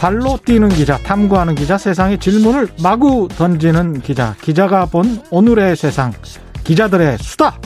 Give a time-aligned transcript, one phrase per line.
[0.00, 6.10] 발로 뛰는 기자, 탐구하는 기자, 세상의 질문을 마구 던지는 기자, 기자가 본 오늘의 세상,
[6.64, 7.60] 기자들의 수다.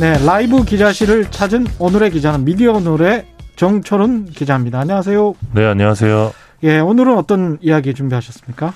[0.00, 4.80] 네, 라이브 기자실을 찾은 오늘의 기자는 미디어 오늘의 정철은 기자입니다.
[4.80, 5.34] 안녕하세요.
[5.54, 6.32] 네, 안녕하세요.
[6.64, 8.74] 예, 오늘은 어떤 이야기 준비하셨습니까?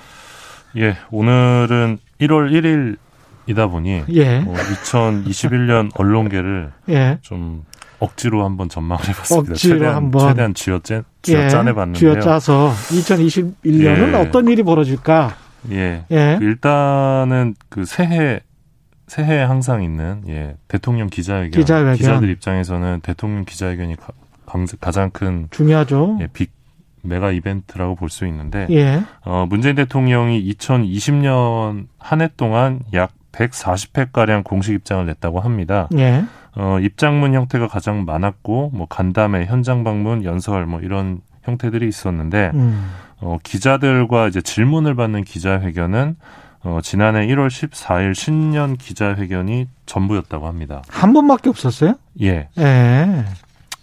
[0.77, 2.97] 예, 오늘은 1월
[3.45, 4.39] 1일이다 보니 예.
[4.39, 7.17] 뭐 2021년 언론계를 예.
[7.21, 7.65] 좀
[8.03, 9.51] 억지로 한번 전망을 해봤습니다.
[9.53, 10.27] 억지로 최대한, 한번.
[10.29, 12.13] 최대한 쥐어 짜, 쥐어 예, 짜내봤는데요.
[12.13, 14.15] 쥐어짜서 2021년은 예.
[14.15, 15.35] 어떤 일이 벌어질까?
[15.71, 16.05] 예.
[16.11, 16.37] 예.
[16.41, 18.41] 일단은 그 새해
[19.07, 21.95] 새해 항상 있는 예 대통령 기자회견, 기자회견.
[21.95, 24.07] 기자들 입장에서는 대통령 기자회견이 가,
[24.45, 26.17] 강- 가장 큰 중요하죠.
[26.21, 26.51] 예, 빅
[27.03, 29.01] 메가 이벤트라고 볼 수 있는데 예.
[29.25, 35.89] 어, 문재인 대통령이 2020년 한 해 동안 약 140회 가량 공식 입장을 냈다고 합니다.
[35.97, 36.23] 예.
[36.55, 42.91] 어, 입장문 형태가 가장 많았고, 뭐, 간담회, 현장 방문, 연설, 뭐, 이런 형태들이 있었는데, 음.
[43.19, 46.15] 어, 기자들과 이제 질문을 받는 기자회견은,
[46.63, 50.83] 어, 지난해 1월 14일 신년 기자회견이 전부였다고 합니다.
[50.89, 51.95] 한 번밖에 없었어요?
[52.21, 52.47] 예.
[52.57, 53.25] 예.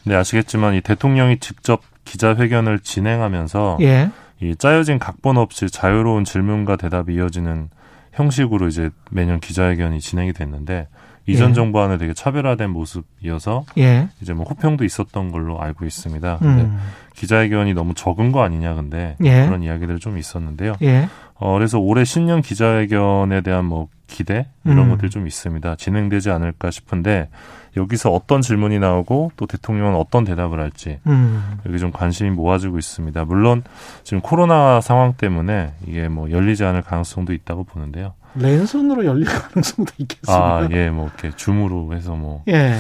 [0.05, 4.11] 네, 아시겠지만, 이 대통령이 직접 기자회견을 진행하면서, 예.
[4.41, 7.69] 이 짜여진 각본 없이 자유로운 질문과 대답이 이어지는
[8.13, 10.89] 형식으로 이제 매년 기자회견이 진행이 됐는데
[11.31, 11.55] 이전 예.
[11.55, 14.09] 정부와는 되게 차별화된 모습이어서 예.
[14.21, 16.39] 이제 뭐 호평도 있었던 걸로 알고 있습니다.
[16.39, 16.79] 근데 음.
[17.15, 19.45] 기자회견이 너무 적은 거 아니냐 근데 예.
[19.45, 20.75] 그런 이야기들이 좀 있었는데요.
[20.83, 21.09] 예.
[21.35, 24.91] 어 그래서 올해 신년 기자회견에 대한 뭐 기대 이런 음.
[24.91, 25.77] 것들이 좀 있습니다.
[25.77, 27.29] 진행되지 않을까 싶은데
[27.77, 31.59] 여기서 어떤 질문이 나오고 또 대통령은 어떤 대답을 할지 음.
[31.67, 33.25] 여기 좀 관심이 모아지고 있습니다.
[33.25, 33.63] 물론
[34.03, 38.15] 지금 코로나 상황 때문에 이게 뭐 열리지 않을 가능성도 있다고 보는데요.
[38.35, 40.33] 랜선으로 열릴 가능성도 있겠습니다.
[40.35, 42.77] 아, 예, 뭐 이렇게 줌으로 해서 뭐 예.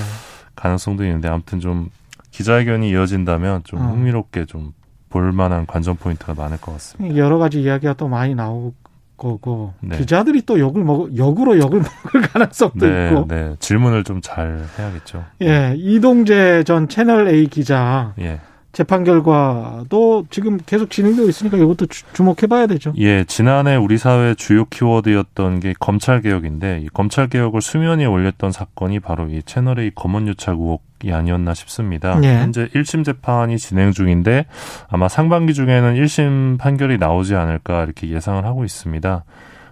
[0.56, 1.90] 가능성도 있는데 아무튼 좀
[2.30, 3.84] 기자회견이 이어진다면 좀 어.
[3.90, 4.72] 흥미롭게 좀
[5.08, 7.16] 볼만한 관전 포인트가 많을 것 같습니다.
[7.16, 8.72] 여러 가지 이야기가 또 많이 나올
[9.16, 9.98] 거고 네.
[9.98, 13.26] 기자들이 또 욕을 먹 역으로 욕을 먹을 가능성도 네, 있고.
[13.28, 15.24] 네, 질문을 좀 잘 해야겠죠.
[15.42, 15.74] 예.
[15.76, 18.40] 이동재 전 채널 A 기자 예,
[18.72, 22.92] 재판 결과도 지금 계속 진행되고 있으니까 이것도 주, 주목해봐야 되죠.
[22.98, 28.52] 예, 지난해 우리 사회 주요 키워드였던 게 검찰 개혁인데 이 검찰 개혁을 수면 위에 올렸던
[28.52, 32.20] 사건이 바로 이 채널 A 검언 유착 의혹이 아니었나 싶습니다.
[32.22, 32.34] 예.
[32.34, 34.46] 현재 1심 재판이 진행 중인데
[34.88, 39.24] 아마 상반기 중에는 1심 판결이 나오지 않을까 이렇게 예상을 하고 있습니다.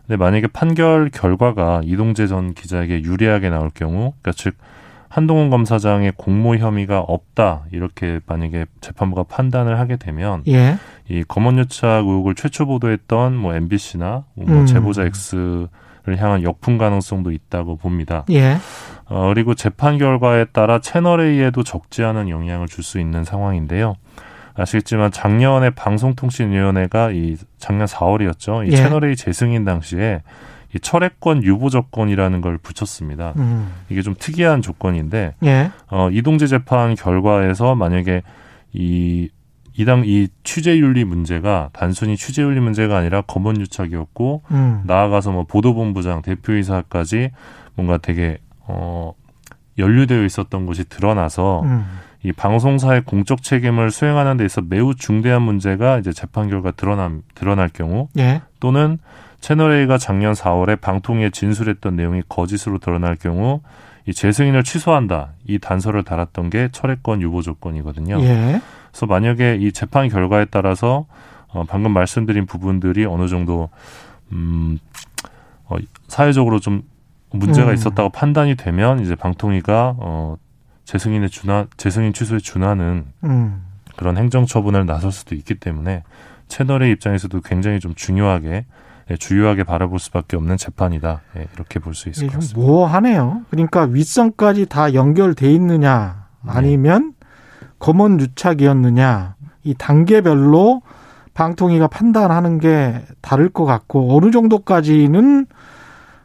[0.08, 4.54] 근데 만약에 판결 결과가 이동재 전 기자에게 유리하게 나올 경우, 그러니까 즉
[5.08, 10.76] 한동훈 검사장의 공모 혐의가 없다 이렇게 만약에 재판부가 판단을 하게 되면 예.
[11.08, 14.66] 이 검언유착 의혹을 최초 보도했던 뭐 MBC나 뭐 음.
[14.66, 15.68] 제보자 X를
[16.18, 18.24] 향한 역풍 가능성도 있다고 봅니다.
[18.30, 18.58] 예.
[19.06, 23.96] 어, 그리고 재판 결과에 따라 채널 A에도 적지 않은 영향을 줄 수 있는 상황인데요.
[24.54, 28.66] 아시겠지만 작년에 방송통신위원회가 이 작년 4월이었죠.
[28.66, 28.76] 이 예.
[28.76, 30.22] 채널 A 재승인 당시에
[30.74, 33.32] 이 철회권 유보 조건이라는 걸 붙였습니다.
[33.36, 33.72] 음.
[33.88, 35.70] 이게 좀 특이한 조건인데 예.
[35.90, 38.22] 어, 이동재 재판 결과에서 만약에
[38.72, 39.30] 이
[39.78, 44.82] 이당 이 취재윤리 문제가 단순히 취재윤리 문제가 아니라 검언유착이었고 음.
[44.84, 47.30] 나아가서 뭐 보도본부장 대표이사까지
[47.76, 49.14] 뭔가 되게 어
[49.78, 51.86] 연루되어 있었던 것이 드러나서 음.
[52.24, 57.68] 이 방송사의 공적 책임을 수행하는 데 있어 매우 중대한 문제가 이제 재판 결과 드러남 드러날
[57.68, 58.42] 경우 예.
[58.58, 58.98] 또는
[59.40, 63.60] 채널 A가 작년 4월에 방통위에 진술했던 내용이 거짓으로 드러날 경우
[64.06, 68.20] 이 재승인을 취소한다 이 단서를 달았던 게 철회권 유보 조건이거든요.
[68.22, 68.60] 예.
[68.90, 71.06] 그래서 만약에 이 재판 결과에 따라서
[71.48, 73.70] 어, 방금 말씀드린 부분들이 어느 정도
[74.32, 74.78] 음,
[75.66, 75.76] 어,
[76.08, 76.82] 사회적으로 좀
[77.30, 77.74] 문제가 음.
[77.74, 80.36] 있었다고 판단이 되면 이제 방통위가 어,
[80.84, 83.62] 재승인에 준하 재승인 취소에 준하는 음.
[83.96, 86.02] 그런 행정 처분을 나설 수도 있기 때문에
[86.48, 88.64] 채널의 입장에서도 굉장히 좀 중요하게 예,
[89.16, 92.60] 주요하게 바라볼 수밖에 없는 재판이다 예, 이렇게 볼 수 있을 것좀 같습니다.
[92.60, 93.42] 모호하네요.
[93.50, 97.14] 그러니까 윗선까지 다 연결돼 있느냐 아니면
[97.78, 99.34] 검언 유착이었느냐
[99.64, 100.82] 이 단계별로
[101.34, 105.46] 방통위가 판단하는 게 다를 것 같고 어느 정도까지는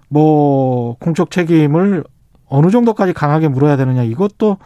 [0.10, 2.04] 뭐 공적 책임을
[2.48, 4.58] 어느 정도까지 강하게 물어야 되느냐 이것도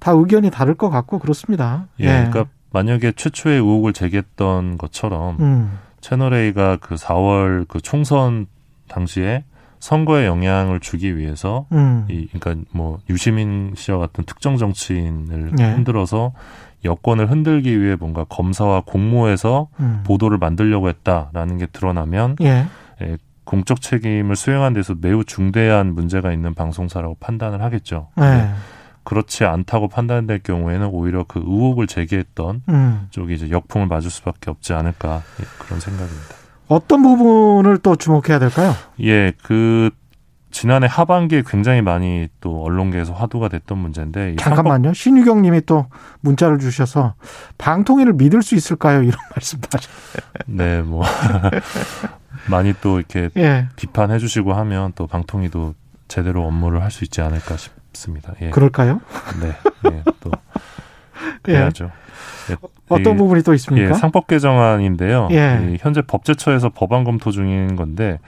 [0.00, 1.86] 다 의견이 다를 것 같고 그렇습니다.
[2.00, 8.46] 예, 그러니까 만약에 최초의 의혹을 제기했던 것처럼 음, 채널 A가 그 4월 그 총선
[8.88, 9.44] 당시에
[9.78, 12.06] 선거에 영향을 주기 위해서 음.
[12.08, 15.74] 이 그러니까 뭐 유시민 씨와 같은 특정 정치인을 네.
[15.74, 16.32] 흔들어서
[16.82, 20.02] 여권을 흔들기 위해 뭔가 검사와 공모해서 음.
[20.06, 22.66] 보도를 만들려고 했다라는 게 드러나면 예.
[23.44, 28.08] 공적 책임을 수행한 데서 매우 중대한 문제가 있는 방송사라고 판단을 하겠죠.
[28.18, 28.48] 예.
[29.08, 33.06] 그렇지 않다고 판단될 경우에는 오히려 그 의혹을 제기했던 음.
[33.08, 36.34] 쪽이 이제 역풍을 맞을 수밖에 없지 않을까 예, 그런 생각입니다.
[36.68, 38.74] 어떤 부분을 또 주목해야 될까요?
[39.00, 39.88] 예, 그
[40.50, 44.92] 지난해 하반기에 굉장히 많이 또 언론계에서 화두가 됐던 문제인데 이 잠깐만요.
[44.92, 45.86] 신유경 님이 또
[46.20, 47.14] 문자를 주셔서
[47.56, 49.02] 방통위를 믿을 수 있을까요?
[49.02, 50.22] 이런 말씀도 하셨어요.
[50.34, 51.02] 상법- 네, 뭐
[52.50, 53.68] 많이 또 이렇게 예.
[53.76, 55.74] 비판해 주시고 하면 또 방통위도
[56.08, 57.77] 제대로 업무를 할 수 있지 않을까 싶습니다.
[58.42, 58.50] 예.
[58.50, 59.00] 그럴까요?
[59.42, 59.52] 네.
[59.92, 60.30] 예, 또
[61.48, 61.54] 예.
[61.56, 61.90] 해야죠.
[62.50, 62.56] 예,
[62.88, 63.90] 어떤 이- 부분이 또 있습니까?
[63.90, 65.28] 예, 상법 개정안인데요.
[65.32, 65.68] 예.
[65.72, 68.18] 이 현재 법제처에서 법안 검토 중인 건데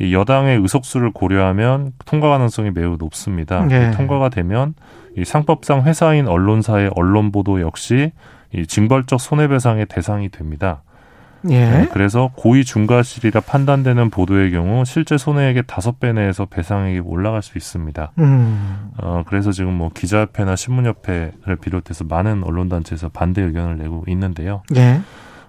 [0.00, 3.66] 이 여당의 의석수를 고려하면 통과 가능성이 매우 높습니다.
[3.70, 3.90] 예.
[3.92, 4.74] 이 통과가 되면
[5.16, 8.12] 이 상법상 회사인 언론사의 언론 보도 역시
[8.54, 10.82] 이 징벌적 손해배상의 대상이 됩니다.
[11.50, 11.70] 예.
[11.70, 17.58] 네, 그래서 고의 중과실이라 판단되는 보도의 경우 실제 손해액의 다섯 배 내에서 배상액이 올라갈 수
[17.58, 18.12] 있습니다.
[18.18, 18.90] 음.
[18.98, 24.62] 어, 그래서 지금 뭐 기자협회나 신문협회를 비롯해서 많은 언론단체에서 반대 의견을 내고 있는데요.
[24.76, 25.00] 예.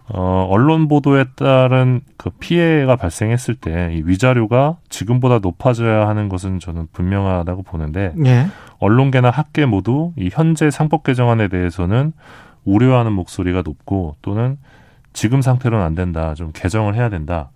[0.10, 6.88] 어, 언론 보도에 따른 그 피해가 발생했을 때 이 위자료가 지금보다 높아져야 하는 것은 저는
[6.92, 8.48] 분명하다고 보는데 예.
[8.80, 12.12] 언론계나 학계 모두 이 현재 상법 개정안에 대해서는
[12.66, 14.58] 우려하는 목소리가 높고 또는
[15.14, 16.34] 지금 상태로는 안 된다.
[16.36, 17.50] 좀 개정을 해야 된다.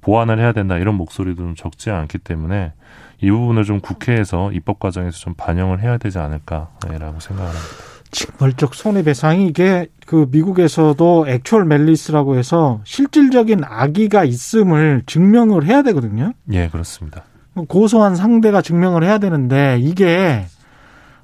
[0.00, 0.78] 보완을 해야 된다.
[0.78, 2.72] 이런 목소리도 좀 적지 않기 때문에
[3.20, 7.90] 이 부분을 좀 국회에서 입법 과정에서 좀 반영을 해야 되지 않을까라고 생각을 합니다.
[8.12, 16.32] 징벌적 손해배상이 이게 그 미국에서도 액츄얼 멜리스라고 해서 실질적인 악의가 있음을 증명을 해야 되거든요.
[16.52, 17.22] 예, 그렇습니다.
[17.68, 20.46] 고소한 상대가 증명을 해야 되는데 이게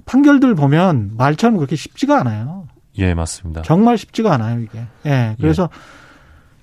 [0.05, 2.69] 판결들 보면 말처럼 그렇게 쉽지가 않아요.
[2.99, 3.63] 예, 맞습니다.
[3.63, 4.81] 정말 쉽지가 않아요, 이게.
[5.07, 5.37] 예.
[5.41, 5.69] 그래서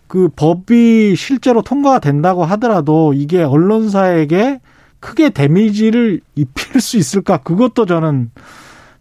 [0.07, 4.59] 그 법이 실제로 통과가 된다고 하더라도 이게 언론사에게
[4.99, 7.37] 크게 데미지를 입힐 수 있을까?
[7.37, 8.31] 그것도 저는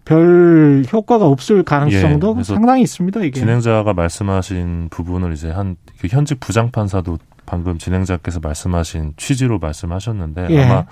[0.04, 3.38] 별 효과가 없을 가능성도 예, 상당히 있습니다, 이게.
[3.38, 10.64] 진행자가 말씀하신 부분을 이제 한그 현직 부장 판사도 방금 진행자께서 말씀하신 취지로 말씀하셨는데 예.
[10.64, 10.84] 아마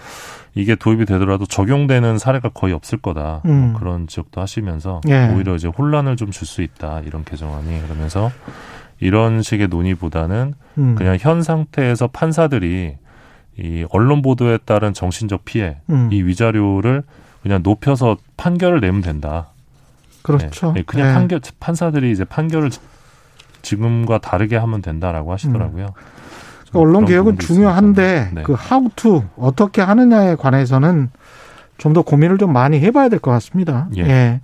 [0.54, 3.70] 이게 도입이 되더라도 적용되는 사례가 거의 없을 거다 음.
[3.70, 5.28] 뭐 그런 지적도 하시면서 예.
[5.28, 8.30] 오히려 이제 혼란을 좀 줄 수 있다 이런 개정안이 그러면서
[8.98, 10.94] 이런 식의 논의보다는 음.
[10.96, 12.96] 그냥 현 상태에서 판사들이
[13.58, 16.08] 이 언론 보도에 따른 정신적 피해 음.
[16.12, 17.02] 이 위자료를
[17.42, 19.50] 그냥 높여서 판결을 내면 된다.
[20.22, 20.72] 그렇죠.
[20.72, 21.14] 네, 그냥 예.
[21.14, 22.70] 판결 판사들이 이제 판결을
[23.62, 25.86] 지금과 다르게 하면 된다라고 하시더라고요.
[25.86, 25.94] 좀
[26.72, 28.30] 언론 그런 개혁은 중요한데.
[28.34, 28.42] 네.
[28.42, 28.56] 그
[28.96, 31.10] to 어떻게 하느냐에 관해서는
[31.78, 33.88] 좀 더 고민을 좀 많이 해봐야 될 것 같습니다.
[33.96, 34.40] 예.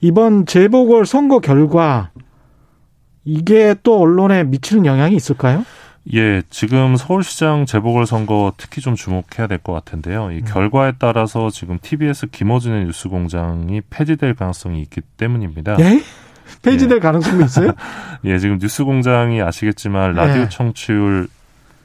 [0.00, 2.10] 이번 재보궐 선거 결과
[3.24, 5.64] 이게 또 언론에 미치는 영향이 있을까요?
[6.12, 10.32] 예, 지금 서울시장 재보궐 선거 특히 좀 주목해야 될 것 같은데요.
[10.32, 10.44] 이 음.
[10.44, 15.76] 결과에 따라서 지금 TBS 김어준의 뉴스공장이 폐지될 가능성이 있기 때문입니다.
[15.80, 16.02] 예?
[16.62, 17.72] 폐지될 가능성이 있어요?
[18.26, 20.48] 예, 지금 뉴스공장이 아시겠지만 라디오 예.
[20.50, 21.28] 청취율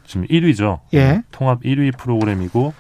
[0.10, 0.80] 지금 1위죠.
[0.96, 1.22] 예.
[1.32, 2.74] 통합 1위 프로그램이고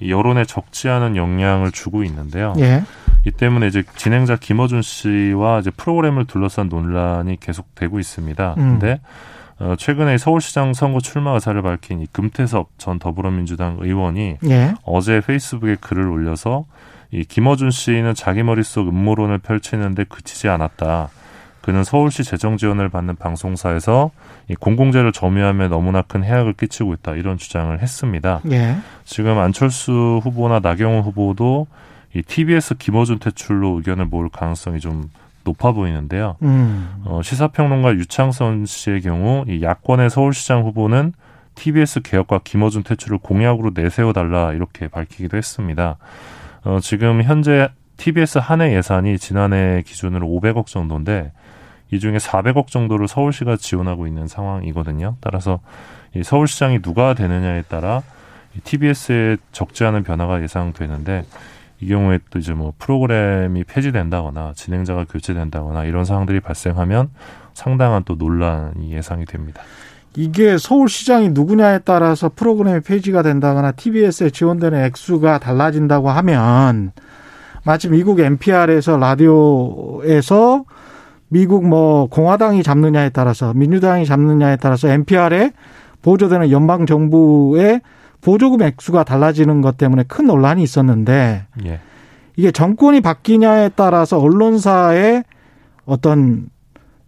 [0.00, 2.54] 이 여론에 적지 않은 영향을 주고 있는데요.
[2.58, 2.82] 예.
[3.26, 8.54] 이 때문에 이제 진행자 김어준 씨와 이제 프로그램을 둘러싼 논란이 계속되고 있습니다.
[8.56, 8.78] 음.
[8.78, 9.00] 근데
[9.58, 14.74] 어, 최근에 서울시장 선거 출마 의사를 밝힌 이 금태섭 전 더불어민주당 의원이 예.
[14.82, 16.64] 어제 페이스북에 글을 올려서
[17.10, 21.10] 이 김어준 씨는 자기 머릿속 음모론을 펼치는데 그치지 않았다.
[21.62, 24.10] 그는 서울시 재정 지원을 받는 방송사에서
[24.48, 27.14] 이 공공재를 점유하며 너무나 큰 해악을 끼치고 있다.
[27.14, 28.40] 이런 주장을 했습니다.
[28.50, 28.76] 예.
[29.04, 31.68] 지금 안철수 후보나 나경원 후보도
[32.14, 35.08] 이 TBS 김어준 퇴출로 의견을 모을 가능성이 좀
[35.44, 36.36] 높아 보이는데요.
[36.42, 37.02] 음.
[37.04, 41.12] 어, 시사평론가 유창선 씨의 경우 이 야권의 서울시장 후보는
[41.54, 45.96] TBS 개혁과 김어준 퇴출을 공약으로 내세워 달라 이렇게 밝히기도 했습니다.
[46.64, 51.32] 어, 지금 현재 TBS 한해 예산이 지난해 기준으로 500억 정도인데
[51.92, 55.16] 이 중에 400억 정도를 서울시가 지원하고 있는 상황이거든요.
[55.20, 55.60] 따라서
[56.16, 58.02] 이 서울시장이 누가 되느냐에 따라
[58.56, 61.24] 이 TBS에 적지 않은 변화가 예상되는데
[61.80, 67.10] 이 경우에 또 이제 뭐 프로그램이 폐지된다거나 진행자가 교체된다거나 이런 상황들이 발생하면
[67.52, 69.62] 상당한 또 논란이 예상이 됩니다.
[70.16, 76.92] 이게 서울시장이 누구냐에 따라서 프로그램이 폐지가 된다거나 TBS에 지원되는 액수가 달라진다고 하면
[77.64, 80.64] 마치 미국 NPR에서 라디오에서
[81.32, 85.52] 미국 뭐 공화당이 잡느냐에 따라서 민주당이 잡느냐에 따라서 NPR에
[86.02, 87.80] 보조되는 연방 정부의
[88.20, 91.80] 보조금 액수가 달라지는 것 때문에 큰 논란이 있었는데 예.
[92.36, 95.24] 이게 정권이 바뀌냐에 따라서 언론사의
[95.86, 96.50] 어떤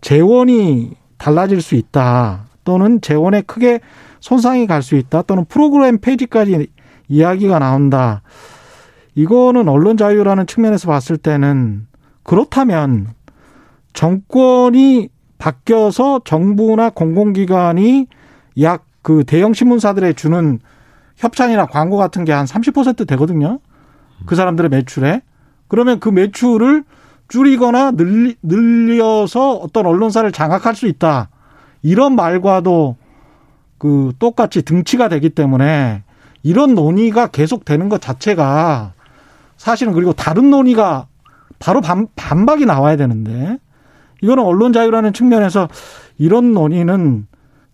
[0.01, 2.47] 재원이 달라질 수 있다.
[2.65, 3.81] 또는 재원에 크게
[4.21, 5.21] 손상이 갈 수 있다.
[5.23, 6.69] 또는 프로그램 폐지까지
[7.09, 8.23] 이야기가 나온다.
[9.15, 11.87] 이거는 언론 자유라는 측면에서 봤을 때는
[12.23, 13.09] 그렇다면
[13.95, 15.09] 정권이
[15.39, 18.07] 바뀌어서 정부나 공공기관이
[18.61, 20.59] 약 그 대형 신문사들에 주는
[21.17, 23.61] 협찬이나 광고 같은 게 한 30% 되거든요.
[24.25, 25.21] 그 사람들의 매출에.
[25.69, 26.85] 그러면 그 매출을
[27.29, 31.29] 줄이거나 늘리, 늘려서 어떤 언론사를 장악할 수 있다.
[31.83, 32.97] 이런 말과도
[33.77, 36.03] 그 똑같이 등치가 되기 때문에
[36.43, 38.95] 이런 논의가 계속 되는 것 자체가
[39.59, 41.09] 사실은 그리고 다른 논의가
[41.59, 43.59] 바로 반, 반박이 나와야 되는데
[44.25, 45.69] 이거는 언론 자유라는 측면에서
[46.17, 47.27] 이런 논의는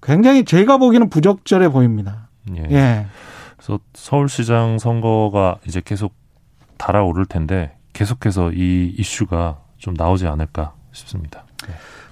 [0.03, 2.29] 굉장히 제가 보기에는 부적절해 보입니다.
[2.57, 2.65] 예.
[2.71, 3.07] 예.
[3.57, 6.13] 그래서 서울시장 선거가 이제 계속
[6.77, 11.45] 달아오를 텐데 계속해서 이 이슈가 좀 나오지 않을까 싶습니다.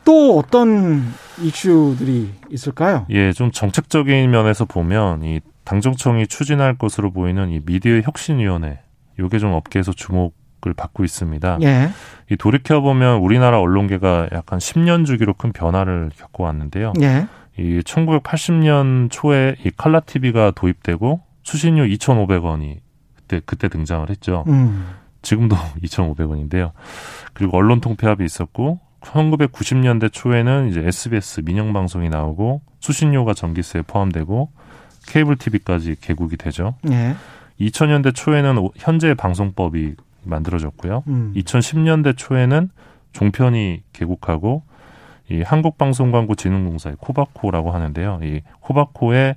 [0.05, 1.03] 또 어떤
[1.41, 3.07] 이슈들이 있을까요?
[3.11, 8.79] 예, 좀 정책적인 면에서 보면 이 당정청이 추진할 것으로 보이는 이 미디어 혁신위원회
[9.19, 10.35] 요게 좀 업계에서 주목
[10.67, 11.59] 을 받고 있습니다.
[11.63, 11.91] 예.
[12.31, 16.95] 이 돌이켜 보면 우리나라 언론계가 약간 10년 주기로 큰 변화를 겪어왔는데요.
[17.01, 17.29] 예.
[17.57, 22.79] 이 1980년 초에 이 칼라 TV가 도입되고 수신료 2,500원이
[23.15, 24.45] 그때 그때 등장을 했죠.
[24.49, 24.87] 음.
[25.23, 26.73] 지금도 2,500원인데요.
[27.35, 34.51] 그리고 언론 통폐합이 있었고 1990년대 초에는 이제 SBS 민영 방송이 나오고 수신료가 전기세에 포함되고
[35.07, 36.75] 케이블 TV까지 개국이 되죠.
[36.91, 37.15] 예.
[37.61, 41.05] 2000년대 초에는 현재 방송법이 만들어졌고요.
[41.09, 41.33] 음.
[41.37, 42.71] 2010년대 초에는
[43.13, 44.63] 종편이 개국하고
[45.31, 48.21] 이 한국방송광고진흥공사의 코바코라고 하는데요.
[48.23, 49.37] 이 코바코의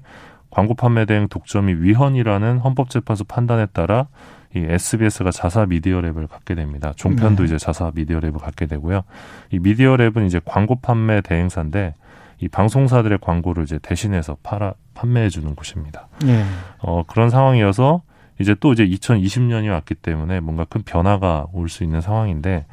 [0.50, 4.08] 광고 판매 대행 독점이 위헌이라는 헌법재판소 판단에 따라
[4.54, 6.92] 이 SBS가 자사 미디어 랩을 갖게 됩니다.
[6.96, 7.46] 종편도 네.
[7.46, 9.04] 이제 자사 미디어 랩을 갖게 되고요.
[9.52, 11.96] 이 미디어 랩은 이제 광고 판매 대행사인데
[12.40, 16.08] 이 방송사들의 광고를 이제 대신해서 팔아 판매해 주는 곳입니다.
[16.26, 16.44] 예.
[16.80, 18.02] 어, 그런 상황이어서
[18.42, 22.66] 이제 또 이제 2020년이 왔기 때문에 뭔가 큰 변화가 올 수 있는 상황인데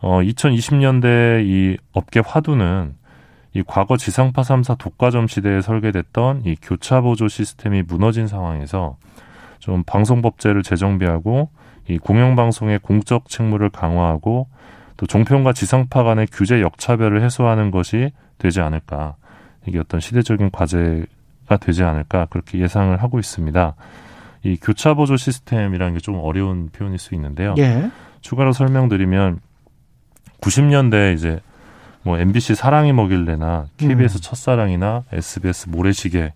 [0.00, 2.94] 어, 2020년대 이 업계 화두는
[3.54, 8.96] 이 과거 지상파 3사 독과점 시대에 설계됐던 이 교차 보조 시스템이 무너진 상황에서
[9.58, 11.50] 좀 방송법제를 재정비하고
[11.88, 14.48] 이 공영방송의 공적 책무를 강화하고
[14.96, 19.16] 또 종편과 지상파 간의 규제 역차별을 해소하는 것이 되지 않을까.
[19.66, 23.74] 이게 어떤 시대적인 과제가 되지 않을까 그렇게 예상을 하고 있습니다.
[24.44, 27.54] 이 교차 보조 시스템이라는 게 좀 어려운 표현일 수 있는데요.
[27.58, 27.90] 예.
[28.20, 29.40] 추가로 설명드리면
[30.40, 31.40] 90년대 이제
[32.02, 34.20] 뭐 MBC 사랑이 뭐길래나 KBS 음.
[34.20, 36.32] 첫사랑이나 SBS 모래시계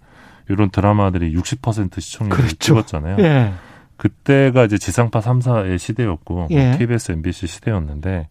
[0.49, 2.57] 이런 드라마들이 60% 시청률을 그렇죠.
[2.59, 3.17] 찍었잖아요.
[3.19, 3.53] 예.
[3.97, 6.77] 그때가 이제 지상파 3사의 시대였고 예.
[6.79, 8.29] KBS, MBC 시대였는데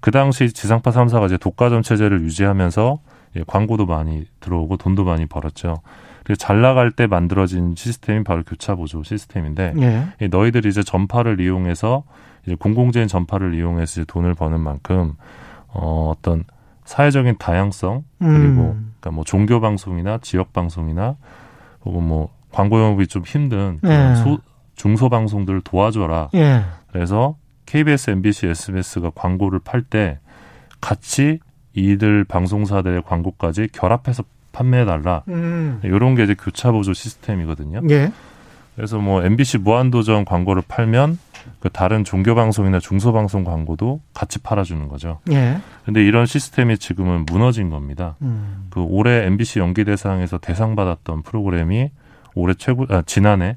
[0.00, 2.98] 그 당시 지상파 3사가 이제 독과점 체제를 유지하면서
[3.36, 5.80] 예, 광고도 많이 들어오고 돈도 많이 벌었죠.
[6.24, 10.06] 그래서 잘 나갈 때 만들어진 시스템이 바로 교차 보조 시스템인데 예.
[10.20, 12.04] 이 너희들이 이제 전파를 이용해서
[12.46, 15.14] 이제 공공재인 전파를 이용해서 이제 돈을 버는 만큼
[15.68, 16.44] 어, 어떤
[16.84, 18.94] 사회적인 다양성 그리고 음.
[19.00, 21.16] 그러니까 뭐 종교 방송이나 지역 방송이나
[21.84, 24.14] 혹은 뭐 광고 영업이 좀 힘든 예.
[24.16, 24.38] 소,
[24.74, 26.30] 중소 방송들을 도와줘라.
[26.34, 26.62] 예.
[26.90, 27.36] 그래서
[27.66, 30.18] KBS, MBC, SBS가 광고를 팔 때
[30.80, 31.38] 같이
[31.74, 35.22] 이들 방송사들의 광고까지 결합해서 판매해달라.
[35.28, 35.80] 음.
[35.82, 37.80] 이런 게 이제 교차 보조 시스템이거든요.
[37.90, 38.12] 예.
[38.76, 41.18] 그래서 뭐 MBC 무한도전 광고를 팔면
[41.60, 45.20] 그 다른 종교 방송이나 중소 방송 광고도 같이 팔아주는 거죠.
[45.30, 45.58] 예.
[45.84, 48.16] 근데 이런 시스템이 지금은 무너진 겁니다.
[48.22, 48.68] 음.
[48.70, 51.90] 그 올해 MBC 연기 대상에서 대상 받았던 프로그램이
[52.34, 53.56] 올해 최고 아 지난해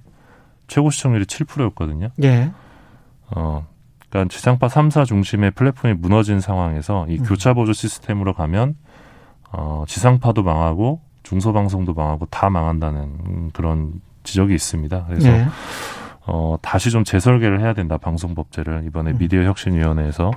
[0.68, 2.10] 최고 시청률이 7%였거든요.
[2.24, 2.52] 예.
[3.36, 3.68] 어
[4.10, 7.24] 그러니까 지상파 3사 중심의 플랫폼이 무너진 상황에서 이 음.
[7.24, 8.76] 교차 보조 시스템으로 가면
[9.58, 13.94] 어 지상파도 망하고 중소 방송도 망하고 다 망한다는 그런
[14.24, 15.06] 지적이 있습니다.
[15.08, 15.46] 그래서 예.
[16.28, 19.18] 어, 다시 좀 재설계를 해야 된다 방송법제를 이번에 음.
[19.18, 20.32] 미디어 혁신위원회에서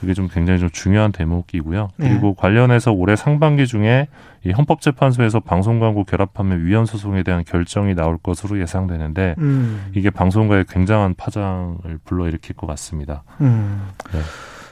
[0.00, 1.90] 그게 좀 굉장히 좀 중요한 대목이고요.
[1.96, 2.08] 네.
[2.08, 4.08] 그리고 관련해서 올해 상반기 중에
[4.44, 9.90] 이 헌법재판소에서 방송광고 결합 판매 위헌 소송에 대한 결정이 나올 것으로 예상되는데 음.
[9.94, 13.24] 이게 방송가에 굉장한 파장을 불러일으킬 것 같습니다.
[13.42, 13.88] 음.
[14.12, 14.20] 네.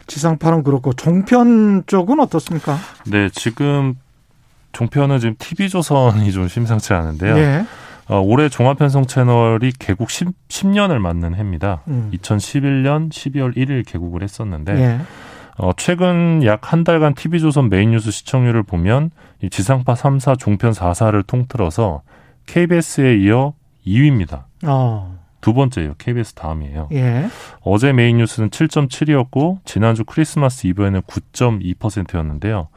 [0.09, 2.77] 지상파는 그렇고 종편 쪽은 어떻습니까?
[3.07, 3.95] 네, 지금
[4.73, 7.37] 종편은 지금 TV조선이 좀 심상치 않은데요.
[7.39, 7.65] 예.
[8.09, 11.83] 어, 올해 종합편성 채널이 개국 10, 10 년을 맞는 해입니다.
[11.89, 12.11] 음.
[12.15, 15.01] 2011년 12월 1일 개국을 했었는데 예.
[15.59, 19.11] 어, 최근 약 한 달간 TV조선 메인 뉴스 시청률을 보면
[19.43, 22.03] 이 지상파 3사, 종편 4사를 통틀어서
[22.47, 23.53] KBS에 이어
[23.87, 24.45] 2위입니다.
[24.65, 25.18] 어.
[25.41, 25.95] 두 번째예요.
[25.99, 26.89] KBS 다음이에요.
[26.93, 27.27] 예.
[27.61, 32.69] 어제 메인 뉴스는 7.7이었고 지난주 크리스마스 이브에는 9.2%였는데요.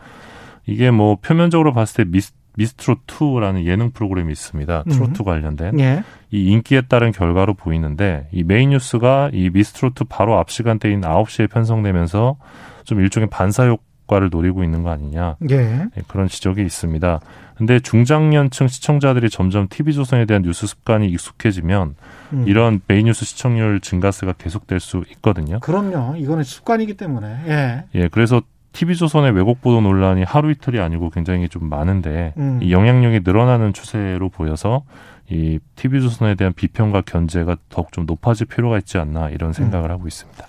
[0.67, 4.83] 이게 뭐 표면적으로 봤을 때 미스, 미스트롯 2라는 예능 프로그램이 있습니다.
[4.83, 5.79] 트로트 관련된.
[5.79, 6.03] 예.
[6.31, 12.37] 이 인기에 따른 결과로 보이는데 이 메인 뉴스가 이 미스트로트 바로 앞 시간대인 9시에 편성되면서
[12.83, 13.81] 좀 일종의 반사 효과
[14.19, 15.37] 를 노리고 있는 거 아니냐.
[15.49, 15.57] 예.
[15.57, 17.19] 네, 그런 지적이 있습니다.
[17.55, 21.95] 근데 중장년층 시청자들이 점점 TV조선에 대한 뉴스 습관이 익숙해지면
[22.33, 22.43] 음.
[22.47, 25.59] 이런 메인 뉴스 시청률 증가세가 계속될 수 있거든요.
[25.59, 26.17] 그럼요.
[26.17, 27.37] 이거는 습관이기 때문에.
[27.47, 27.83] 예.
[27.95, 28.41] 예, 그래서
[28.73, 32.59] TV조선의 왜곡 보도 논란이 하루 이틀이 아니고 굉장히 좀 많은데 음.
[32.61, 34.83] 이 영향력이 늘어나는 추세로 보여서
[35.29, 40.45] 이 TV조선에 대한 비평과 견제가 더욱 좀 높아질 필요가 있지 않나 이런 생각을 하고 있습니다.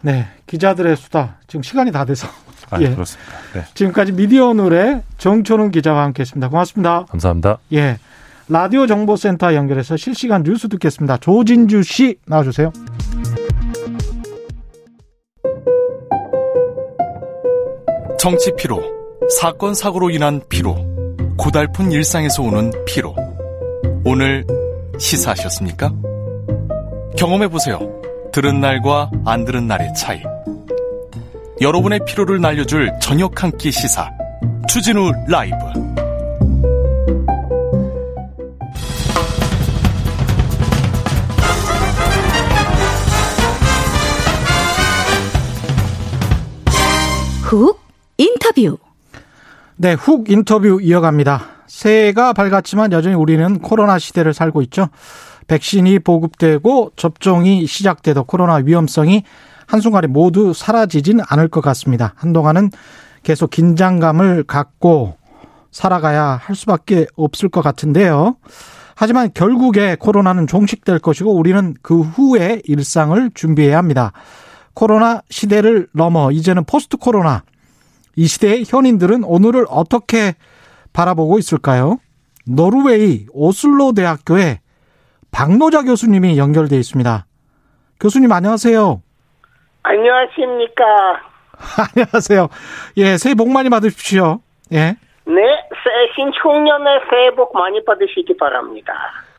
[0.00, 0.26] 네.
[0.46, 1.36] 기자들의 수다.
[1.46, 2.28] 지금 시간이 다 돼서.
[2.70, 2.90] 아, 예.
[2.90, 3.32] 그렇습니다.
[3.54, 6.48] 네, 지금까지 미디어 오늘의 정초는 기자와 함께 했습니다.
[6.48, 7.04] 고맙습니다.
[7.06, 7.58] 감사합니다.
[7.72, 7.98] 예.
[8.48, 11.18] 라디오 정보센터 연결해서 실시간 뉴스 듣겠습니다.
[11.18, 12.72] 조진주 씨 나와주세요.
[18.18, 18.82] 정치 피로,
[19.40, 20.74] 사건 사고로 인한 피로,
[21.36, 23.14] 고달픈 일상에서 오는 피로.
[24.04, 24.44] 오늘
[24.98, 25.92] 시사하셨습니까?
[27.16, 27.97] 경험해 보세요.
[28.40, 30.22] 들은 날과 안 들은 날의 차이.
[31.60, 34.08] 여러분의 피로를 날려줄 저녁 한 끼 시사.
[34.68, 35.56] 추진우 라이브.
[47.42, 47.80] 훅
[48.18, 48.78] 인터뷰.
[49.74, 51.42] 네, 훅 인터뷰 이어갑니다.
[51.66, 54.90] 새해가 밝았지만 여전히 우리는 코로나 시대를 살고 있죠.
[55.48, 59.24] 백신이 보급되고 접종이 시작돼도 코로나 위험성이
[59.66, 62.14] 한순간에 모두 사라지진 않을 것 같습니다.
[62.16, 62.70] 한동안은
[63.22, 65.16] 계속 긴장감을 갖고
[65.70, 68.36] 살아가야 할 수밖에 없을 것 같은데요.
[68.94, 74.12] 하지만 결국에 코로나는 종식될 것이고 우리는 그 후에 일상을 준비해야 합니다.
[74.74, 77.42] 코로나 시대를 넘어 이제는 포스트 코로나
[78.16, 80.34] 이 시대의 현인들은 오늘을 어떻게
[80.92, 81.98] 바라보고 있을까요?
[82.44, 84.60] 노르웨이 오슬로 대학교에
[85.30, 87.26] 박노자 교수님이 연결돼 있습니다.
[88.00, 89.02] 교수님 안녕하세요.
[89.82, 90.84] 안녕하십니까.
[91.94, 92.48] 안녕하세요.
[92.98, 94.40] 예, 새해 복 많이 받으십시오.
[94.72, 94.96] 예.
[95.26, 95.42] 네,
[95.84, 98.92] 새- 신축년에 새해 복 많이 받으시기 바랍니다.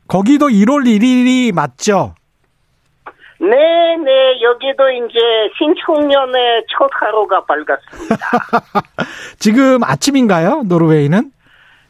[0.07, 2.15] 거기도 1월 1일이 맞죠?
[3.39, 5.19] 네, 네, 여기도 이제
[5.57, 8.15] 신축년의 첫 하루가 밝았습니다.
[9.39, 10.63] 지금 아침인가요?
[10.65, 11.31] 노르웨이는?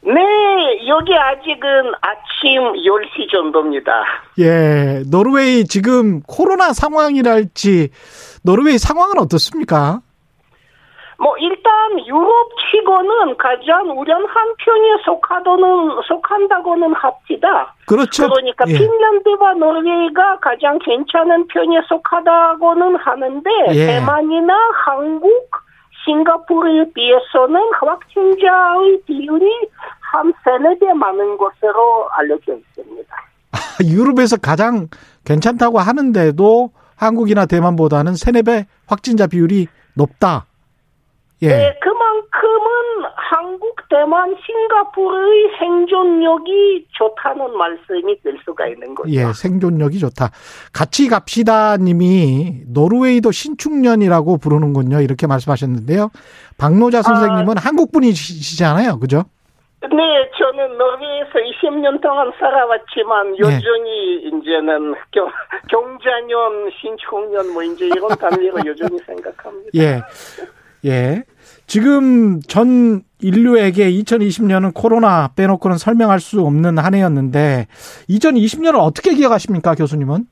[0.01, 4.03] 네, 여기 아직은 아침 10시 정도입니다.
[4.39, 7.89] 예, 노르웨이 지금 코로나 상황이랄지
[8.43, 10.01] 노르웨이 상황은 어떻습니까?
[11.21, 17.75] 뭐, 일단 유럽 치고는 가장 우량한 편에 속하도는, 속한다고는 합니다.
[17.85, 18.29] 그렇죠.
[18.29, 18.77] 그러니까 예.
[18.77, 23.85] 핀란드와 노르웨이가 가장 괜찮은 편에 속하다고는 하는데 예.
[23.87, 24.53] 대만이나
[24.85, 25.49] 한국,
[26.05, 29.45] 싱가포르에 비해서는 확진자의 비율이
[29.99, 33.15] 한 세네 배 많은 것으로 알려져 있습니다.
[33.83, 34.87] 유럽에서 가장
[35.25, 40.45] 괜찮다고 하는데도 한국이나 대만보다는 세네 배 확진자 비율이 높다.
[41.41, 41.47] 예.
[41.47, 49.09] 네, 그만큼은 한국, 대만, 싱가포르의 생존력이 좋다는 말씀이 될 수가 있는 거죠.
[49.11, 50.31] 예, 생존력이 좋다.
[50.73, 54.99] 같이 갑시다 님이 노르웨이도 신축년이라고 부르는군요.
[54.99, 56.11] 이렇게 말씀하셨는데요.
[56.57, 58.99] 박노자 선생님은 한국 분이시잖아요.
[58.99, 59.23] 그죠?
[59.81, 63.39] 네, 저는 노르웨이에서 20년 동안 살아왔지만 예.
[63.39, 65.31] 여전히 이제는 경,
[65.69, 69.69] 경자년, 신축년 뭐 이제 이런 단위로 여전히 생각합니다.
[69.75, 70.01] 예.
[70.85, 71.23] 예.
[71.67, 77.67] 지금 전 인류에게 2020년은 코로나 빼놓고는 설명할 수 없는 한 해였는데
[78.09, 80.25] 2020년을 어떻게 기억하십니까, 교수님은?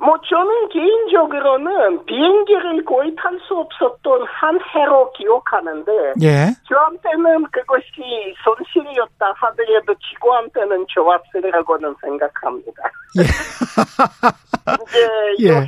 [0.00, 6.48] 뭐 저는 개인적으로는 비행기를 거의 탈 수 없었던 한 해로 기억하는데 예.
[6.66, 12.82] 저한테는 그것이 손실이었다 하더라도 지구한테는 좋았으리라고는 생각합니다.
[14.82, 15.08] 이제
[15.40, 15.48] 예.
[15.48, 15.66] 여행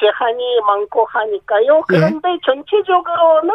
[0.00, 1.82] 제한이 많고 하니까요.
[1.86, 3.52] 그런데 전체적으로는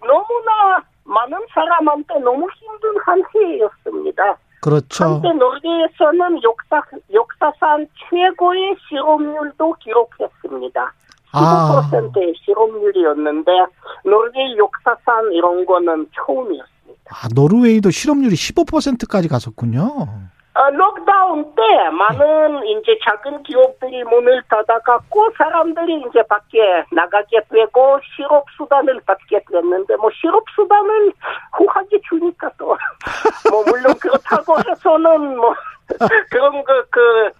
[0.00, 4.36] 너무나 많은 사람한테 너무 힘든 한 해였습니다.
[4.60, 5.04] 그렇죠.
[5.04, 10.94] 한때 노르웨이에서는 역사, 역사상 최고의 실업률도 기록했습니다.
[11.32, 11.90] 아.
[11.90, 13.50] 15%의 실업률이었는데
[14.04, 16.70] 노르웨이 역사상 이런 거는 처음이었습니다.
[17.10, 20.08] 아, 노르웨이도 실업률이 15%까지 갔었군요.
[20.52, 26.58] 어, 록다운 때 많은 이제 작은 기업들이 문을 닫아 갖고 사람들이 이제 밖에
[26.90, 31.12] 나가게 되고 실업 수단을 받게 됐는데 뭐 실업 수단을
[31.52, 32.76] 후하게 주니까 또
[33.50, 35.54] 뭐 물론 그렇다고 해서는 뭐
[36.30, 37.30] 그런 그그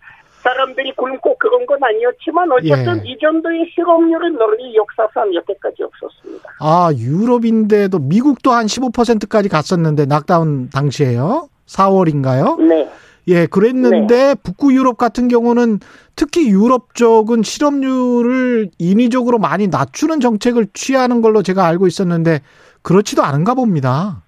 [0.43, 3.11] 사람들이 굶고 그런 건 아니었지만 어쨌든 예.
[3.11, 6.49] 이 정도의 실업률은 널리 역사상 여태까지 없었습니다.
[6.61, 11.49] 아, 유럽인데도 미국도 한 15%까지 갔었는데 낙다운 당시에요.
[11.71, 12.61] 4월인가요?
[12.61, 12.91] 네.
[13.29, 15.79] 예, 그랬는데 북구 유럽 같은 경우는
[16.17, 22.41] 특히 유럽 쪽은 실업률을 인위적으로 많이 낮추는 정책을 취하는 걸로 제가 알고 있었는데
[22.83, 24.23] 그렇지도 않은가 봅니다.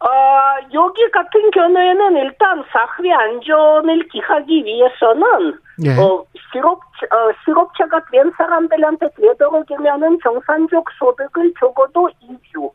[0.00, 5.98] 아, 여기 같은 경우에는 일단 사회 안전을 기하기 위해서는 예.
[5.98, 12.70] 어, 실업, 어, 실업자가 된 사람들한테 되도록이면은 정상적 소득을 적어도 2주,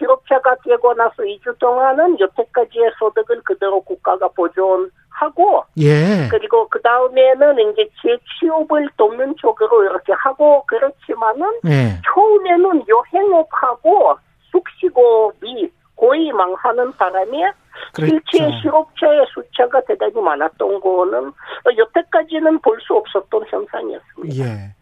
[0.00, 6.26] 실업자가 되고 나서 2주 동안은 여태까지의 소득을 그대로 국가가 보존하고, 예.
[6.30, 12.00] 그리고 그 다음에는 이제 재취업을 돕는 쪽으로 이렇게 하고, 그렇지만은 예.
[12.12, 14.16] 처음에는 여행업하고
[14.50, 17.52] 숙식업이 거의 망하는 바람에
[17.92, 18.20] 그랬죠.
[18.30, 21.32] 실제 실업자의 숫자가 대단히 많았던 거는
[21.76, 24.44] 여태까지는 볼 수 없었던 현상이었습니다.
[24.44, 24.74] 예.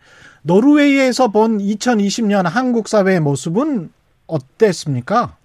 [0.42, 3.92] 노르웨이에서 본 2020년 한국 사회의 모습은
[4.29, 5.37] 어땠습니까?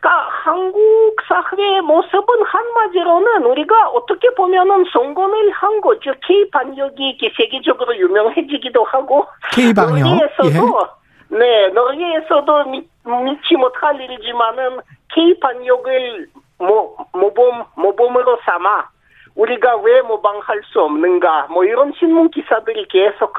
[0.00, 6.12] 그러니까 한국 사회의 모습은 한마디로는 우리가 어떻게 보면은 성공을 한 거죠.
[6.26, 10.08] K 반역이 세계적으로 유명해지기도 하고 K 방역.
[10.08, 11.38] 예.
[11.38, 14.80] 네 노르웨이에서도 미, 믿지 못할 일이지만은
[15.14, 18.88] K 반역을 모, 모범 모범으로 삼아
[19.34, 23.38] 우리가 왜 모방할 수 없는가 뭐 이런 신문 기사들이 계속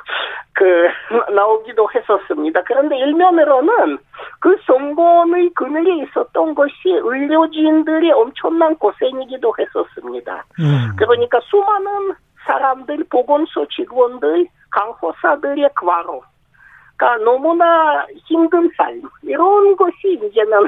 [0.54, 0.88] 그
[1.34, 2.64] 나오기도 했었습니다.
[2.64, 4.00] 그런데 일면으로는
[4.40, 10.46] 그 성공의 그늘에 있었던 것이 의료진들의 엄청난 고생이기도 했었습니다.
[10.60, 10.96] 음.
[10.98, 12.14] 그러니까 수많은
[12.46, 16.24] 사람들, 보건소 직원들, 간호사들의 과로,
[16.98, 20.68] 그러니까 너무나 힘든 삶 이런 것이 이제는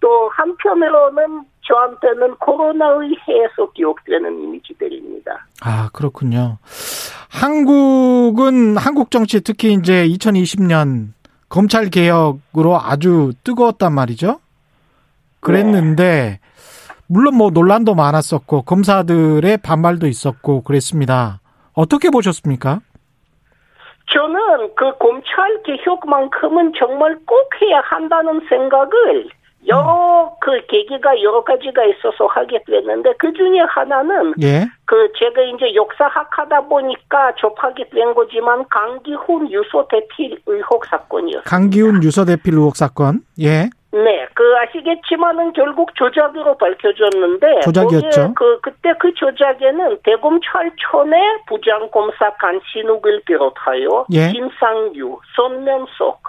[0.00, 5.46] 또 한편으로는 저한테는 코로나의 해에서 기억되는 이미지들입니다.
[5.62, 6.58] 아, 그렇군요.
[7.28, 11.08] 한국은 한국 정치 특히 이제 2020년
[11.48, 14.40] 검찰 개혁으로 아주 뜨거웠단 말이죠.
[15.40, 16.40] 그랬는데
[17.08, 21.40] 물론 뭐 논란도 많았었고 검사들의 반발도 있었고 그랬습니다.
[21.72, 22.80] 어떻게 보셨습니까?
[24.12, 29.28] 저는 그 검찰 개혁만큼은 정말 꼭 해야 한다는 생각을
[29.66, 34.66] 여러 그 계기가 여러 가지가 있어서 하게 됐는데 그 중에 하나는 예.
[34.84, 41.42] 그 제가 이제 역사학 하다 보니까 접하게 된 거지만 강기훈 유서 대필 의혹 사건이었어요.
[41.44, 43.20] 강기훈 유서 대필 의혹 사건.
[43.40, 43.68] 예.
[43.92, 48.34] 네, 그 아시겠지만은 결국 조작으로 밝혀졌는데 조작이었죠.
[48.34, 54.32] 그 그때 그 조작에는 대검찰청의 부장검사 간신욱을 비롯하여 예.
[54.32, 56.20] 김상규, 손면석,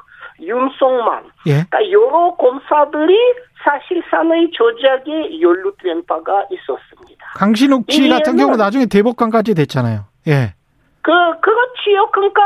[0.41, 1.63] 윤성만, 예.
[1.69, 3.15] 그러니까 여러 검사들이
[3.63, 7.26] 사실상의 조작에 연루된 바가 있었습니다.
[7.36, 10.02] 강신욱 씨이 같은 이유는- 경우 나중에 대법관까지 됐잖아요.
[10.28, 10.54] 예.
[11.02, 12.10] 그, 그렇지요.
[12.12, 12.41] 그러니까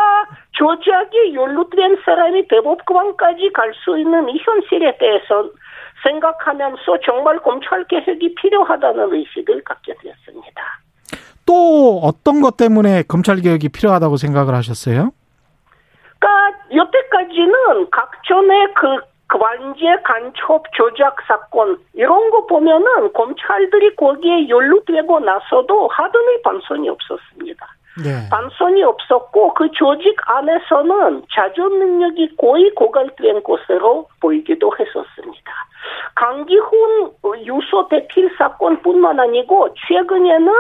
[0.52, 5.50] 조작에 연루된 사람이 대법관까지 갈 수 있는 이 현실에 대해서
[6.04, 10.62] 생각하면서 정말 검찰 개혁이 필요하다는 의식을 갖게 되었습니다.
[11.46, 15.12] 또 어떤 것 때문에 검찰 개혁이 필요하다고 생각을 하셨어요?
[16.74, 26.42] 여태까지는 각종의 그 관제 간첩 조작 사건 이런 거 보면은 검찰들이 거기에 연루되고 나서도 하등의
[26.44, 27.68] 반성이 없었습니다.
[28.06, 28.30] 예.
[28.30, 35.52] 반성이 없었고 그 조직 안에서는 자존 능력이 거의 고갈된 것으로 보이기도 했었습니다.
[36.16, 37.12] 강기훈
[37.46, 40.52] 유서 대필 사건뿐만 아니고 최근에는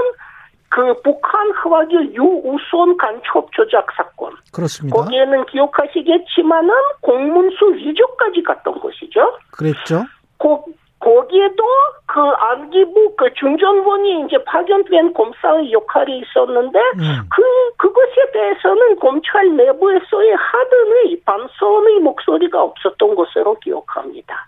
[0.71, 4.95] 그 북한 허와기 유우선 간첩 조작 사건 그렇습니다.
[4.95, 9.37] 거기에는 기억하시겠지만은 공문수 위조까지 갔던 것이죠.
[9.51, 10.05] 그랬죠.
[10.37, 10.63] 거,
[10.99, 11.63] 거기에도
[12.05, 17.27] 그 안기부 그 중전원이 이제 파견된 검사의 역할이 있었는데 음.
[17.29, 17.43] 그
[17.75, 24.47] 그것에 대해서는 검찰 내부에서의 하등의 반성의 목소리가 없었던 것으로 기억합니다.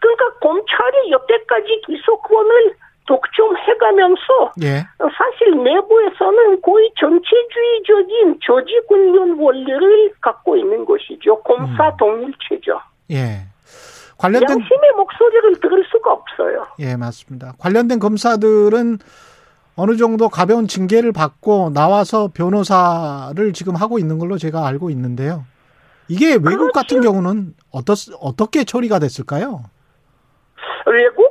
[0.00, 2.76] 그러니까 검찰이 여태까지 기소권을
[3.08, 4.84] 독점 해가면서 예.
[4.98, 11.42] 사실 내부에서는 거의 전체주의적인 조직운영 원리를 갖고 있는 것이죠.
[11.42, 12.78] 검사 동일체죠.
[13.12, 13.46] 예.
[14.18, 16.66] 관련된 양심의 목소리를 들을 수가 없어요.
[16.80, 17.54] 예, 맞습니다.
[17.58, 18.98] 관련된 검사들은
[19.76, 25.44] 어느 정도 가벼운 징계를 받고 나와서 변호사를 지금 하고 있는 걸로 제가 알고 있는데요.
[26.08, 29.62] 이게 외국 같은 경우는 어떻, 어떻게 처리가 됐을까요?
[30.86, 31.27] 외국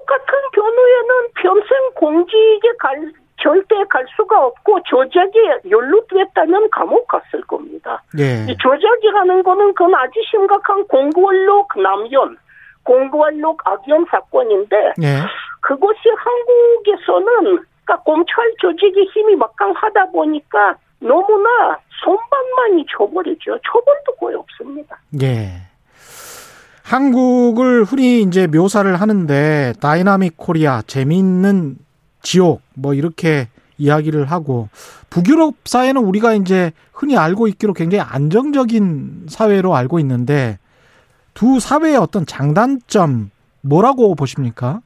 [0.68, 8.04] 그러면은 평생 공직에 갈, 절대 갈 수가 없고 조작에 연루됐다면 감옥 갔을 겁니다.
[8.20, 8.46] 예.
[8.52, 12.36] 이 조작이라는 거는 그건 아주 심각한 공권력 남용,
[12.84, 15.22] 공권력 악용 사건인데 예.
[15.62, 23.58] 그것이 한국에서는 그러니까 검찰 조직의 힘이 막강하다 보니까 너무나 솜방망이 쳐버리죠.
[23.66, 24.98] 처벌도 거의 없습니다.
[25.22, 25.68] 예.
[26.88, 31.76] 한국을 흔히 이제 묘사를 하는데 dynamic Korea 재미있는
[32.22, 34.70] 지옥 뭐 이렇게 이야기를 하고
[35.10, 40.60] 북유럽 사회는 우리가 이제 흔히 알고 있기로 굉장히 안정적인 사회로 알고 있는데
[41.34, 43.32] 두 사회의 어떤 장단점
[43.64, 44.80] 뭐라고 보십니까?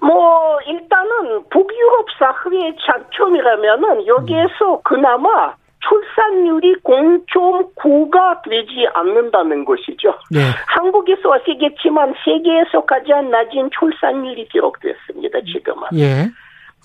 [0.00, 5.54] 뭐 일단은 북유럽 사회의 장점이라면은 여기에서 그나마
[5.88, 10.14] 출산율이 0.9가 되지 않는다는 것이죠.
[10.30, 10.40] 네.
[10.66, 15.40] 한국에서 아시겠지만 세계에서 가장 낮은 출산율이 기록됐습니다.
[15.40, 15.88] 지금은.
[15.94, 16.28] 예.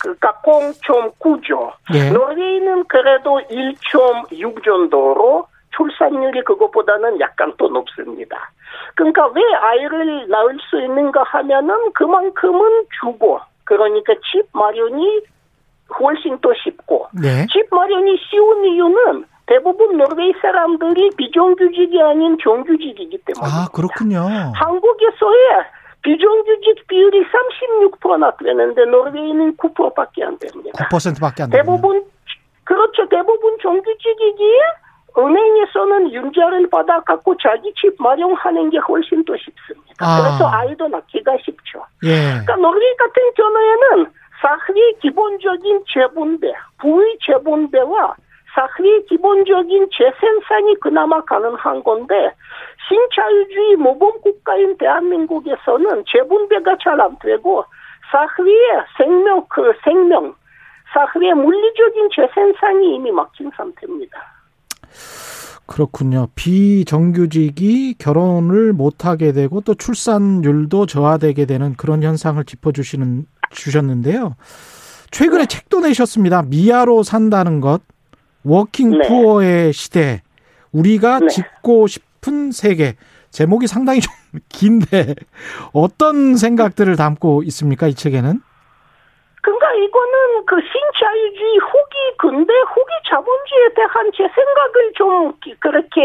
[0.02, 1.74] 그러니까 0.9죠.
[1.94, 2.10] 예.
[2.12, 8.52] 노르웨이는 그래도 1.6 정도로 출산율이 그것보다는 약간 더 높습니다.
[8.96, 15.22] 그러니까 왜 아이를 낳을 수 있는가 하면은 그만큼은 주고 그러니까 집 마련이
[16.00, 17.46] 훨씬 더 쉽고 네.
[17.52, 23.44] 집 마련이 쉬운 이유는 대부분 노르웨이 사람들이 비정규직이 아닌 정규직이기 때문입니다.
[23.44, 24.20] 아, 그렇군요.
[24.54, 25.66] 한국에서의
[26.02, 27.26] 비정규직 비율이
[28.02, 30.88] 36%나 되는데 노르웨이는 9%밖에 안 됩니다.
[30.92, 31.64] 9%밖에 안 돼요.
[31.64, 32.06] 대부분
[32.64, 33.10] 그렇죠.
[33.10, 34.60] 대부분 정규직이기에
[35.18, 39.96] 은행에서는 융자를 받아 갖고 자기 집 마련하는 게 훨씬 더 쉽습니다.
[40.00, 40.22] 아.
[40.22, 41.84] 그래서 아이도 낳기가 쉽죠.
[42.04, 42.30] 예.
[42.30, 48.16] 그러니까 노르웨이 같은 경우에는 사회의 기본적인 재분배, 부의 재분배와
[48.56, 52.34] 사회의 기본적인 재생산이 그나마 가능한 건데
[52.88, 57.64] 신자유주의 모범 국가인 대한민국에서는 재분배가 잘 안 되고
[58.12, 60.34] 사회의 생명 그 생명
[60.94, 64.18] 사회의 물리적인 재생산이 이미 막힌 상태입니다.
[65.68, 66.28] 그렇군요.
[66.34, 74.36] 비정규직이 결혼을 못하게 되고 또 출산율도 저하되게 되는 그런 현상을 짚어주시는 주셨는데요.
[75.12, 76.44] 최근에 책도 내셨습니다.
[76.44, 77.82] 미아로 산다는 것,
[78.44, 79.08] working 네.
[79.08, 80.22] poor의 시대,
[80.72, 81.28] 우리가 네.
[81.28, 82.96] 짓고 싶은 세계.
[83.32, 84.12] 제목이 상당히 좀
[84.50, 85.16] 긴데
[85.74, 88.42] 어떤 생각들을 담고 있습니까 이 책에는?
[89.42, 96.02] 그러니까 이거는 그 신자유주의 후기 근대 후기 자본주의에 대한 제 생각을 좀 기- 그렇게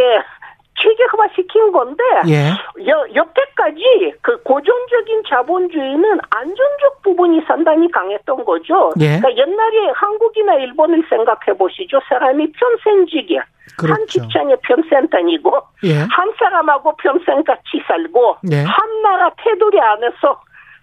[0.80, 2.50] 체계화 시킨 건데 예,
[2.88, 8.92] 여, 여태까지 그 고정적인 자본주의는 안전적 부분이 상당히 강했던 거죠.
[9.00, 9.20] 예.
[9.20, 12.00] 그러니까 옛날에 한국이나 일본을 생각해 보시죠.
[12.08, 14.06] 사람이 평생직에 한 그렇죠.
[14.06, 18.62] 직장에 평생 다니고 예, 한 사람하고 평생 같이 살고 네.
[18.64, 20.40] 한 나라 테두리 안에서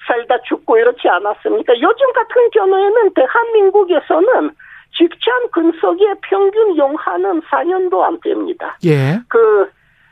[0.08, 1.74] 살다 죽고 이렇지 않았습니까?
[1.80, 4.52] 요즘 같은 경우에는 대한민국에서는
[4.98, 8.78] 직장 근속의 평균 용하는 4년도 안 됩니다.
[8.86, 9.70] 예, 그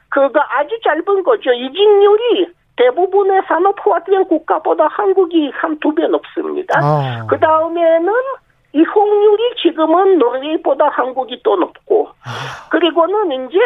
[0.10, 1.52] 그가 아주 짧은 거죠.
[1.54, 6.80] 이직률이 대부분의 산업 포화된 국가보다 한국이 한 두 배 높습니다.
[6.80, 8.14] 어, 그 다음에는
[8.74, 12.70] 이혼율이 지금은 노르웨이보다 한국이 더 높고 아.
[12.70, 13.58] 그리고는 이제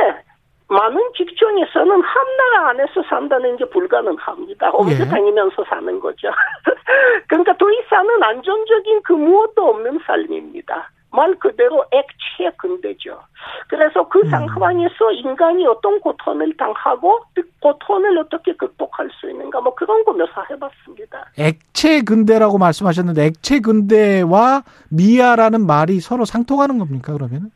[0.69, 4.71] 많은 직종에서는 한 나라 안에서 산다는 게 불가능합니다.
[4.71, 5.08] 옮겨 예.
[5.08, 6.29] 다니면서 사는 거죠.
[7.27, 10.89] 그러니까 더 이상은 안정적인 그 무엇도 없는 삶입니다.
[11.13, 13.19] 말 그대로 액체 근대죠.
[13.69, 14.30] 그래서 그 음.
[14.30, 21.32] 상황에서 인간이 어떤 고통을 당하고 그 고통을 어떻게 극복할 수 있는가 뭐 그런 거 묘사해봤습니다.
[21.38, 27.52] 액체 근대라고 말씀하셨는데 액체 근대와 미아라는 말이 서로 상통하는 겁니까 그러면 은?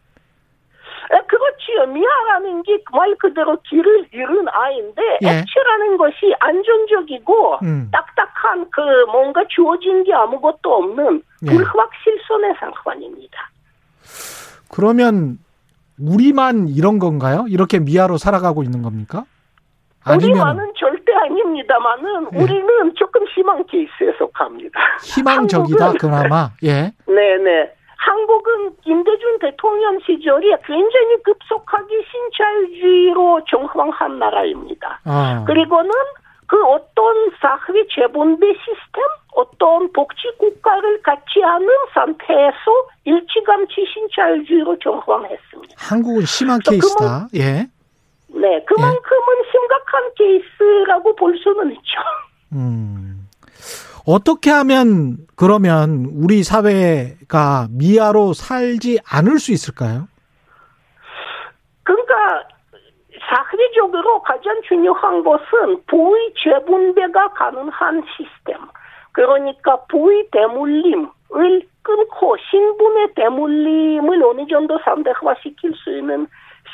[1.71, 5.27] 미아라는 게 말 그대로 길을 잃은 아이인데 예.
[5.27, 7.89] 액체라는 것이 안정적이고 음.
[7.91, 11.47] 딱딱한 그 뭔가 주어진 게 아무것도 없는 예.
[11.47, 13.49] 불확실성의 상황입니다.
[14.71, 15.37] 그러면
[15.99, 17.45] 우리만 이런 건가요?
[17.49, 19.23] 이렇게 미아로 살아가고 있는 겁니까?
[20.03, 22.41] 아니면 우리만은 절대 아닙니다만은 예.
[22.41, 24.79] 우리는 조금 심한 케이스에 속합니다.
[25.03, 26.93] 희망적이다 한국은- 그나마 예.
[27.07, 27.73] 네네.
[27.97, 35.01] 한국은 김대중 대통령 시절에 굉장히 급속하게 신자유주의로 정황한 나라입니다.
[35.05, 35.43] 어.
[35.45, 35.91] 그리고는
[36.45, 39.03] 그 어떤 사회 재분배 시스템,
[39.35, 45.75] 어떤 복지 국가를 갖지 않은 상태에서 일찌감치 신자유주의로 정황했습니다.
[45.77, 47.27] 한국은 심한 저 케이스다.
[47.35, 47.67] 예.
[48.29, 51.99] 네, 그만큼은 심각한 케이스라고 볼 수는 있죠.
[52.53, 53.06] 음.
[54.07, 60.07] 어떻게 하면 그러면 우리 사회가 미아로 살지 않을 수 있을까요?
[61.83, 62.47] 그러니까
[63.29, 68.57] 사회적으로 가장 중요한 것은 부의 재분배가 가능한 시스템.
[69.11, 76.27] 그러니까 부의 대물림을 끊고 신분의 대물림을 어느 정도 상대화시킬 수 있는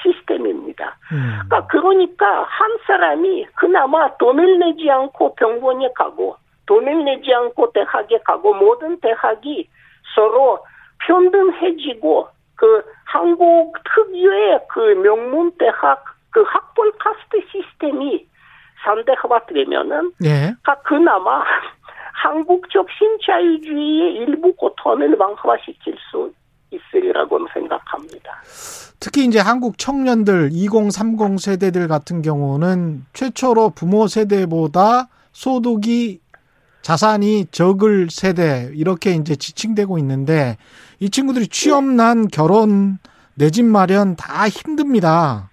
[0.04, 0.98] 시스템입니다.
[1.12, 1.40] 음.
[1.48, 8.54] 그러니까, 그러니까 한 사람이 그나마 돈을 내지 않고 병원에 가고 돈을 내지 않고 대학에 가고
[8.54, 9.68] 모든 대학이
[10.16, 10.60] 서로
[11.06, 18.26] 평등해지고 그 한국 특유의 그 명문 대학 그 학벌 카스트 시스템이
[18.84, 20.56] 상대화되면은 예.
[20.64, 21.44] 그 그나마
[22.14, 26.34] 한국적 신자유주의의 일부 고ton을 완화시킬 수
[26.72, 28.42] 있으리라고 생각합니다.
[29.00, 36.23] 특히 이제 한국 청년들 2030 세대들 같은 경우는 최초로 부모 세대보다 소득이
[36.84, 40.58] 자산이 적을 세대 이렇게 이제 지칭되고 있는데
[41.00, 43.00] 이 친구들이 취업난 결혼
[43.36, 45.50] 내 집 마련 다 힘듭니다.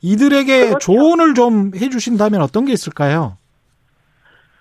[0.00, 0.78] 이들에게 그렇죠.
[0.80, 3.36] 조언을 좀 해주신다면 어떤 게 있을까요?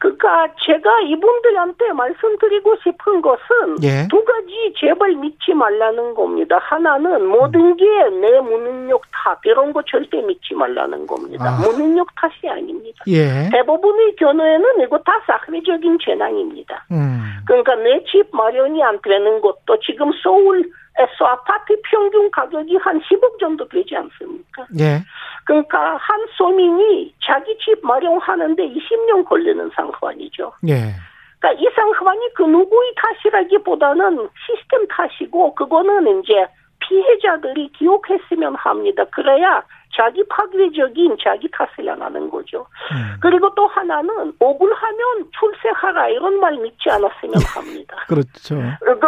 [0.01, 4.07] 그러니까 제가 이분들한테 말씀드리고 싶은 것은 예.
[4.09, 6.57] 두 가지 제발 믿지 말라는 겁니다.
[6.59, 11.45] 하나는 모든 게 내 무능력 탓 이런 거 절대 믿지 말라는 겁니다.
[11.45, 11.61] 아.
[11.61, 13.03] 무능력 탓이 아닙니다.
[13.07, 13.47] 예.
[13.51, 16.85] 대부분의 경우에는 이거 다 사회적인 재난입니다.
[16.91, 17.21] 음.
[17.45, 20.63] 그러니까 내 집 마련이 안 되는 것도 지금 서울
[20.99, 24.67] 에서 아파트 평균 가격이 한 10억 정도 되지 않습니까?
[24.79, 24.99] 예.
[25.45, 30.51] 그러니까 한 서민이 자기 집 마련하는데 20년 걸리는 상황이죠.
[30.67, 30.93] 예.
[31.39, 36.45] 그러니까 이 상황이 그 누구의 탓이라기보다는 시스템 탓이고 그거는 이제
[36.79, 39.05] 피해자들이 기억했으면 합니다.
[39.11, 39.63] 그래야
[39.95, 42.65] 자기 파괴적인 자기 탓을 안 하는 거죠.
[42.93, 43.17] 음.
[43.21, 47.97] 그리고 또 하나는 억울하면 출세하라 이런 말 믿지 않았으면 합니다.
[48.07, 48.55] 그렇죠.
[48.79, 49.07] 그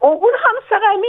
[0.00, 1.08] 억울한 사람이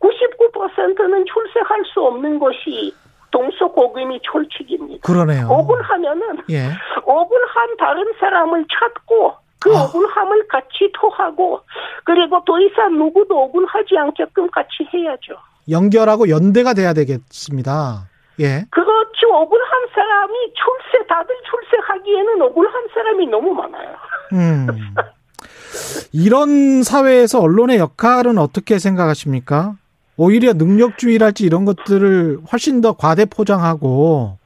[0.00, 2.94] 99%는 출세할 수 없는 것이
[3.30, 5.06] 동서고금이 철칙입니다.
[5.06, 5.46] 그러네요.
[5.48, 6.68] 억울하면은 예.
[7.04, 9.84] 억울한 다른 사람을 찾고 그 아.
[9.84, 11.60] 억울함을 같이 토하고
[12.04, 15.34] 그리고 더 이상 누구도 억울하지 않게끔 같이 해야죠.
[15.70, 18.08] 연결하고 연대가 돼야 되겠습니다.
[18.40, 18.64] 예.
[18.70, 19.28] 그렇죠.
[19.32, 23.94] 억울한 사람이 출세 다들 출세하기에는 억울한 사람이 너무 많아요.
[24.32, 24.66] 음.
[26.12, 29.74] 이런 사회에서 언론의 역할은 어떻게 생각하십니까?
[30.16, 34.38] 오히려 능력주의랄지 이런 것들을 훨씬 더 과대 포장하고,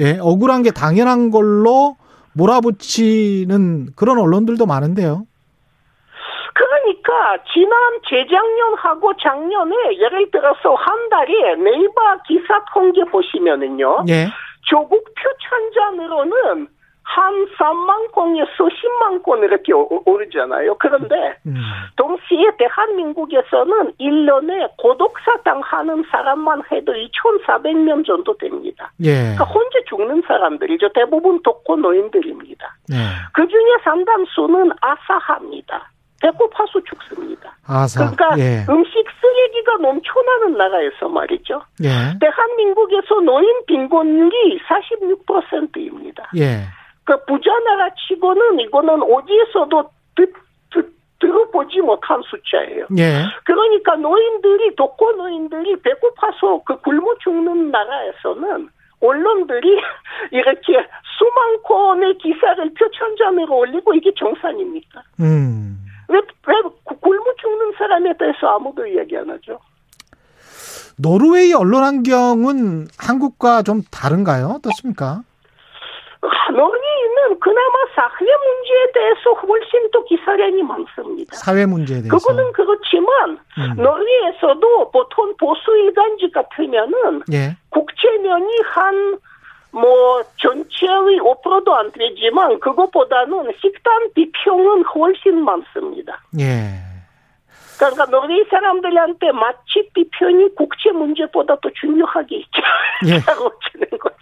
[0.00, 1.96] 예, 억울한 게 당연한 걸로
[2.34, 5.26] 몰아붙이는 그런 언론들도 많은데요.
[6.84, 7.72] 그러니까 지난
[8.08, 14.04] 재작년하고 작년에 예를 들어서 한 달에 네이버 기사 통계 보시면은요.
[14.08, 14.26] 예,
[14.68, 16.68] 조국 표천장으로는
[17.06, 20.76] 한 3만 건에서 10만 건 이렇게 오- 오르잖아요.
[20.78, 21.54] 그런데 음,
[21.96, 28.90] 동시에 대한민국에서는 1년에 고독사 당 하는 사람만 해도 2,400명 정도 됩니다.
[29.02, 30.88] 예, 그러니까 혼자 죽는 사람들이죠.
[30.94, 32.74] 대부분 독거 노인들입니다.
[32.92, 32.96] 예.
[33.34, 35.90] 그 중에 상당수는 아사합니다.
[36.24, 37.54] 배고파서 죽습니다.
[37.66, 41.62] 아사, 그러니까 예, 음식 쓰레기가 넘쳐나는 나라에서 말이죠.
[41.82, 46.30] 예, 대한민국에서 노인 빈곤율이 46%입니다.
[46.38, 46.64] 예,
[47.04, 50.32] 그 부자 나라 치고는 이거는 어디에서도 듣,
[50.72, 52.86] 듣, 들어보지 못한 숫자예요.
[52.96, 59.78] 예, 그러니까 노인들이 독거 노인들이 배고파서 그 굶어 죽는 나라에서는 언론들이
[60.32, 60.72] 이렇게
[61.18, 65.02] 수만 건의 기사를 표천장으로 올리고 이게 정상입니까?
[65.20, 65.64] 음.
[66.08, 69.58] 왜, 왜 구- 굶어 죽는 사람에 대해서 아무도 이야기 안 하죠?
[70.96, 74.46] 노르웨이 언론 환경은 한국과 좀 다른가요?
[74.58, 75.22] 어떻습니까?
[76.22, 81.36] 아, 노르웨이는 그나마 사회 문제에 대해서 훨씬 더 기사량이 많습니다.
[81.36, 82.16] 사회 문제에 대해서.
[82.16, 83.82] 그거는 그렇지만 음.
[83.82, 89.18] 노르웨이에서도 보통 보수 일간지 같으면은 예, 국채면이 한
[89.74, 96.22] 뭐 전체의 5%도 안 되지만 그것보다는 식단 비평은 훨씬 많습니다.
[96.38, 96.70] 예.
[97.76, 102.36] 그러니까 노르웨이 사람들한테 맛집 비평이 국채 문제보다 더 중요하게
[103.08, 103.16] 예.
[103.16, 104.16] 있다고 치는 거죠.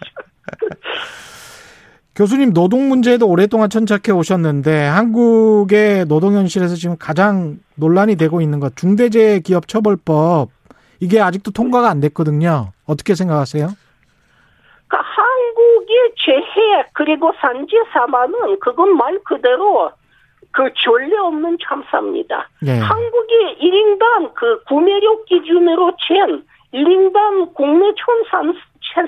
[2.15, 8.75] 교수님 노동 문제에도 오랫동안 천착해 오셨는데 한국의 노동 현실에서 지금 가장 논란이 되고 있는 것
[8.75, 10.49] 중대재해기업처벌법
[10.99, 12.71] 이게 아직도 통과가 안 됐거든요.
[12.85, 13.69] 어떻게 생각하세요?
[16.17, 19.91] 재해 그리고 산재 사망은 그건 말 그대로
[20.51, 22.47] 그 전례 없는 참사입니다.
[22.67, 22.71] 예.
[22.77, 26.43] 한국의 1인당 그 구매력 기준으로 잰
[26.73, 28.53] 1인당 국내 촌산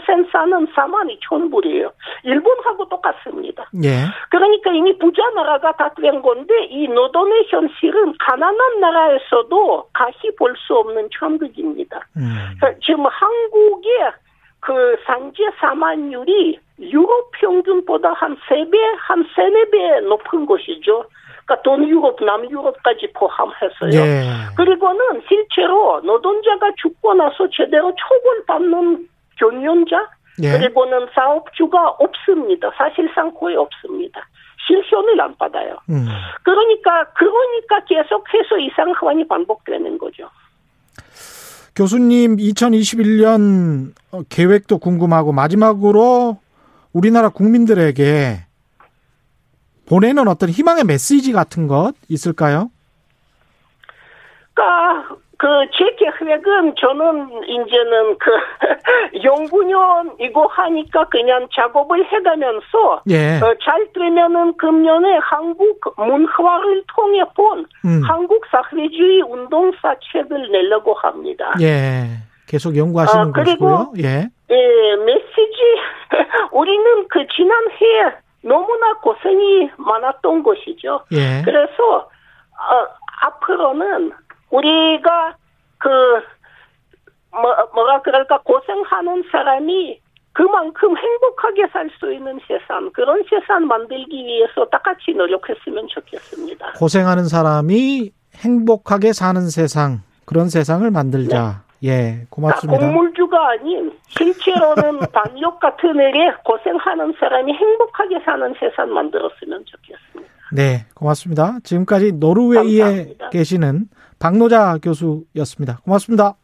[0.03, 1.91] 생산은 4만 2천 불이에요.
[2.23, 3.69] 일본하고 똑같습니다.
[3.83, 4.05] 예.
[4.31, 10.75] 그러니까 이미 부자 나라가 다 된 건데 이 노동의 현실은 가난한 나라에서도 가히 볼 수
[10.75, 11.99] 없는 천국입니다.
[12.17, 12.35] 음.
[12.59, 14.11] 그러니까 지금 한국의
[14.59, 21.05] 그 산재 사망률이 유럽 평균보다 한 세 배, 한 세네 배 높은 것이죠.
[21.45, 24.01] 그러니까 동유럽, 남유럽까지 포함해서요.
[24.01, 24.23] 예.
[24.57, 29.07] 그리고는 실제로 노동자가 죽고 나서 제대로 처벌받는
[29.37, 30.09] 경영자
[30.43, 30.51] 예.
[30.57, 32.71] 그리고는 사업주가 없습니다.
[32.77, 34.27] 사실상 거의 없습니다.
[34.67, 35.77] 실현을 안 받아요.
[35.89, 36.07] 음.
[36.43, 40.27] 그러니까 그러니까 계속해서 이 상황이 반복되는 거죠.
[41.75, 46.37] 교수님 2021년 어, 계획도 궁금하고 마지막으로
[46.95, 48.37] 우리나라 국민들에게
[49.89, 52.71] 보내는 어떤 희망의 메시지 같은 것 있을까요?
[54.53, 58.31] 그러니까 그제 계획은 저는 이제는 그
[60.21, 63.41] 이거 하니까 그냥 작업을 해가면서 예.
[63.41, 68.01] 어, 잘 되면은 금년에 한국 문화를 통해 본 음.
[68.05, 71.53] 한국 사회주의 운동사 책을 내려고 합니다.
[71.59, 72.05] 예.
[72.47, 73.93] 계속 연구하시는 아, 그리고- 것이고요.
[74.07, 74.29] 예.
[74.51, 75.61] 예, 메시지
[76.51, 81.01] 우리는 그 지난해에 너무나 고생이 많았던 것이죠.
[81.11, 81.41] 예.
[81.43, 82.87] 그래서 어,
[83.23, 84.11] 앞으로는
[84.51, 85.35] 우리가
[85.79, 85.89] 그
[87.31, 89.99] 뭐, 뭐라 그럴까 고생하는 사람이
[90.31, 96.73] 그만큼 행복하게 살 수 있는 세상 그런 세상 만들기 위해서 다 같이 노력했으면 좋겠습니다.
[96.73, 101.63] 고생하는 사람이 행복하게 사는 세상 그런 세상을 만들자.
[101.83, 102.19] 예.
[102.21, 102.79] 다 고맙습니다.
[102.79, 110.33] 공물주가 아닌 실제로는 반역 같은 일에 고생하는 사람이 행복하게 사는 세상 만들었으면 좋겠습니다.
[110.51, 111.57] 네, 고맙습니다.
[111.63, 113.29] 지금까지 노르웨이에 감사합니다.
[113.29, 113.85] 계시는
[114.19, 115.79] 박노자 교수였습니다.
[115.83, 116.35] 고맙습니다.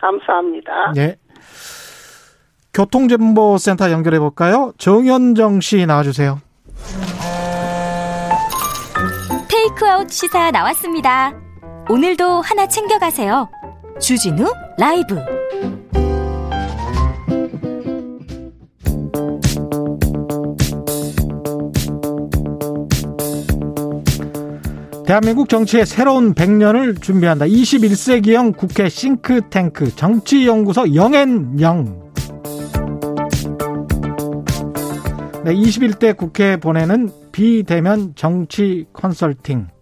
[0.00, 0.92] 감사합니다.
[0.94, 1.16] 네.
[2.74, 4.72] 교통정보센터 연결해 볼까요?
[4.78, 6.40] 정현정 씨 나와주세요.
[9.48, 11.32] 테이크아웃 시사 나왔습니다.
[11.88, 13.48] 오늘도 하나 챙겨가세요.
[14.04, 14.44] 주진우
[14.76, 15.16] 라이브.
[25.06, 27.46] 대한민국 정치의 새로운 100년을 준비한다.
[27.46, 32.10] 21세기형 국회 싱크탱크 정치연구소 영앤영.
[35.44, 39.73] 네, 21대 국회 보내는 비대면 정치 컨설팅.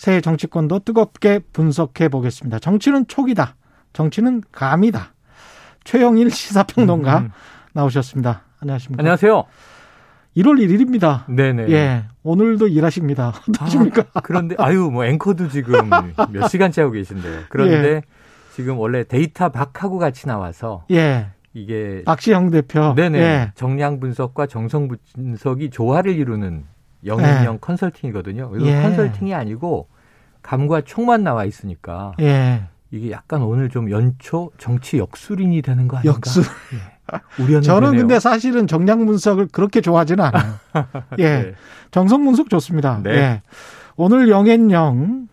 [0.00, 2.58] 새 정치권도 뜨겁게 분석해 보겠습니다.
[2.58, 3.54] 정치는 촉이다.
[3.92, 5.12] 정치는 감이다.
[5.84, 7.30] 최영일 시사평론가 음.
[7.74, 8.44] 나오셨습니다.
[8.60, 9.02] 안녕하십니까.
[9.02, 9.44] 안녕하세요.
[10.38, 11.30] 1월 1일입니다.
[11.30, 11.70] 네네.
[11.70, 12.04] 예.
[12.22, 13.34] 오늘도 일하십니다.
[13.46, 14.04] 어떠십니까?
[14.14, 15.90] 아, 그런데 아유 뭐 앵커도 지금
[16.32, 17.42] 몇 시간째 하고 계신데요.
[17.50, 18.02] 그런데 예.
[18.54, 21.26] 지금 원래 데이터 박하고 같이 나와서 예.
[21.52, 22.94] 이게 박시영 대표.
[22.94, 23.52] 네네 예.
[23.54, 26.64] 정량 분석과 정성 분석이 조화를 이루는
[27.04, 27.58] 영인영 예.
[27.60, 28.52] 컨설팅이거든요.
[28.56, 28.82] 이거 예.
[28.82, 29.88] 컨설팅이 아니고
[30.42, 32.64] 감과 촉만 나와 있으니까 예.
[32.90, 36.16] 이게 약간 오늘 좀 연초 정치 역술인이 되는 거 아닌가?
[36.16, 36.42] 역수.
[37.38, 38.02] 우려는 저는 되네요.
[38.02, 40.54] 근데 사실은 정량 분석을 그렇게 좋아하지는 않아요.
[41.18, 41.24] 예.
[41.24, 41.52] 네.
[41.90, 43.00] 정성 분석 좋습니다.
[43.02, 43.10] 네.
[43.10, 43.42] 예.
[43.96, 45.28] 오늘 영앤영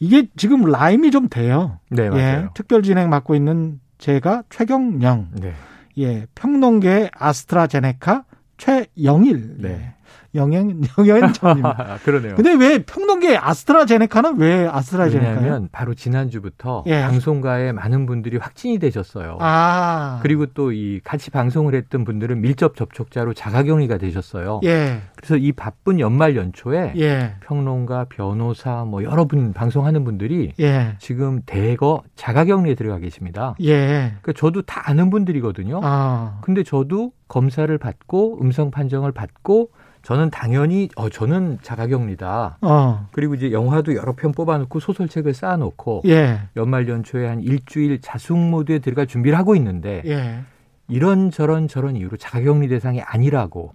[0.00, 1.78] 이게 지금 라임이 좀 돼요.
[1.90, 2.08] 네, 예.
[2.10, 2.50] 맞아요.
[2.54, 5.28] 특별 진행 맡고 있는 제가 최경영.
[5.40, 5.54] 네.
[5.98, 6.26] 예.
[6.34, 8.24] 평론계 아스트라제네카
[8.56, 9.56] 최영일.
[9.58, 9.93] 네.
[10.34, 11.64] 영행 영앤정님.
[11.64, 12.34] 아, 그러네요.
[12.34, 15.36] 근데 왜 평론계 아스트라제네카는 왜 아스트라제네카요?
[15.36, 17.02] 왜냐하면 바로 지난주부터 예.
[17.02, 19.38] 방송가에 많은 분들이 확진이 되셨어요.
[19.40, 20.18] 아.
[20.22, 24.60] 그리고 또 이 같이 방송을 했던 분들은 밀접 접촉자로 자가격리가 되셨어요.
[24.64, 25.00] 예.
[25.14, 27.34] 그래서 이 바쁜 연말 연초에 예.
[27.40, 30.96] 평론가, 변호사 뭐 여러 분 방송하는 분들이 예.
[30.98, 33.54] 지금 대거 자가격리에 들어가 계십니다.
[33.62, 34.14] 예.
[34.20, 35.80] 그러니까 저도 다 아는 분들이거든요.
[35.84, 36.38] 아.
[36.42, 39.70] 근데 저도 검사를 받고 음성 판정을 받고
[40.04, 42.58] 저는 당연히 어 저는 자가격리다.
[42.60, 43.08] 어.
[43.10, 46.40] 그리고 이제 영화도 여러 편 뽑아놓고 소설책을 쌓아놓고 예.
[46.56, 50.40] 연말 연초에 한 일주일 자숙 모드에 들어갈 준비를 하고 있는데 예.
[50.88, 53.72] 이런 저런 저런 이유로 자가격리 대상이 아니라고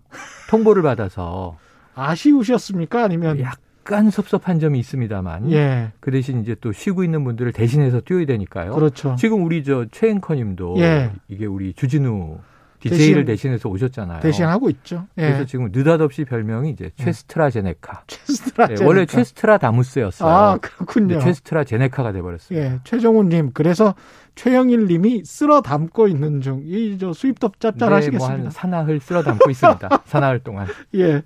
[0.51, 1.57] 통보를 받아서
[1.95, 3.03] 아쉬우셨습니까?
[3.03, 5.91] 아니면 약간 섭섭한 점이 있습니다만 예.
[5.99, 8.75] 그 대신 이제 또 쉬고 있는 분들을 대신해서 뛰어야 되니까요.
[8.75, 9.15] 그렇죠.
[9.17, 11.11] 지금 우리 저 최앵커님도 예.
[11.27, 12.38] 이게 우리 주진우
[12.80, 14.19] DJ를 대신- 대신, 해서 오셨잖아요.
[14.21, 15.05] 대신 하고 있죠.
[15.17, 15.23] 예.
[15.27, 18.03] 그래서 지금 느닷없이 별명이 이제 최스트라제네카.
[18.07, 20.30] 최스트라 네, 원래 최스트라다무스였어요.
[20.30, 21.19] 아, 그렇군요.
[21.19, 22.57] 최스트라제네카가 돼버렸어요.
[22.59, 22.80] 예.
[22.84, 23.51] 최정훈 님.
[23.53, 23.95] 그래서
[24.36, 26.61] 최영일 님이 쓸어 담고 있는 중.
[26.63, 28.17] 이 저 수입도 네, 짭짤하시겠습니다.
[28.36, 29.89] 뭐한 사나흘 쓸어 담고 있습니다.
[30.05, 30.67] 사나흘 동안.
[30.95, 31.23] 예.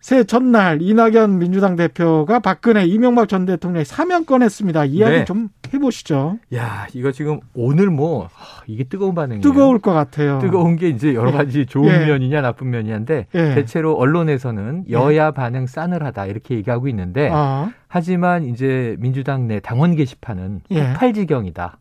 [0.00, 4.86] 새해 첫날 이낙연 민주당 대표가 박근혜 이명박 전 대통령이 사면 꺼냈습니다.
[4.86, 5.24] 이야기 네.
[5.26, 6.38] 좀 해보시죠.
[6.54, 9.42] 야, 이거 지금 오늘 뭐 하, 이게 뜨거운 반응이에요.
[9.42, 10.38] 뜨거울 것 같아요.
[10.38, 12.06] 뜨거운 게 이제 여러 가지 좋은 예.
[12.06, 13.54] 면이냐 나쁜 면이냐인데 예.
[13.54, 20.62] 대체로 언론에서는 여야 반응 싸늘하다 이렇게 얘기하고 있는데 아, 하지만 이제 민주당 내 당원 게시판은
[20.70, 20.92] 예.
[20.94, 21.76] 폭발지경이다.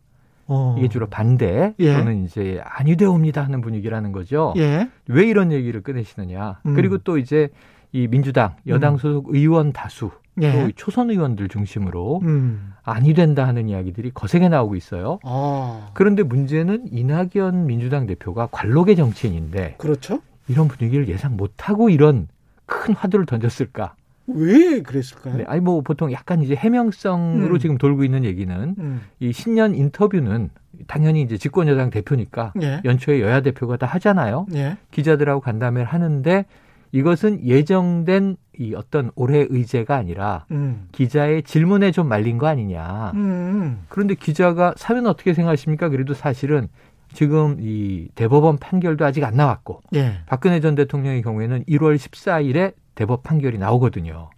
[0.51, 0.75] 어.
[0.77, 1.93] 이게 주로 반대 예.
[1.95, 4.53] 또는 이제 아니되옵니다 하는 분위기라는 거죠.
[4.57, 4.89] 예.
[5.07, 6.59] 왜 이런 얘기를 꺼내시느냐.
[6.65, 6.75] 음.
[6.75, 7.49] 그리고 또 이제
[7.91, 8.97] 이 민주당 여당 음.
[8.97, 10.11] 소속 의원 다수
[10.41, 10.51] 예.
[10.51, 12.73] 또 초선 의원들 중심으로 음.
[12.83, 15.19] 아니 된다 하는 이야기들이 거세게 나오고 있어요.
[15.23, 15.89] 아.
[15.93, 20.21] 그런데 문제는 이낙연 민주당 대표가 관록의 정치인인데 그렇죠.
[20.47, 22.27] 이런 분위기를 예상 못하고 이런
[22.65, 23.95] 큰 화두를 던졌을까?
[24.27, 25.37] 왜 그랬을까요?
[25.37, 27.59] 네, 아니 뭐 보통 약간 이제 해명성으로 음.
[27.59, 29.01] 지금 돌고 있는 얘기는 음.
[29.19, 30.51] 이 신년 인터뷰는
[30.87, 32.81] 당연히 이제 집권 여당 대표니까 예.
[32.85, 34.45] 연초에 여야 대표가 다 하잖아요.
[34.53, 34.77] 예.
[34.91, 36.45] 기자들하고 간담회를 하는데
[36.91, 40.87] 이것은 예정된 이 어떤 올해 의제가 아니라 음.
[40.91, 43.11] 기자의 질문에 좀 말린 거 아니냐.
[43.15, 43.83] 음.
[43.89, 45.89] 그런데 기자가 사면 어떻게 생각하십니까?
[45.89, 46.67] 그래도 사실은
[47.13, 50.19] 지금 이 대법원 판결도 아직 안 나왔고 예.
[50.27, 54.29] 박근혜 전 대통령의 경우에는 1월 14일에 대법 판결이 나오거든요.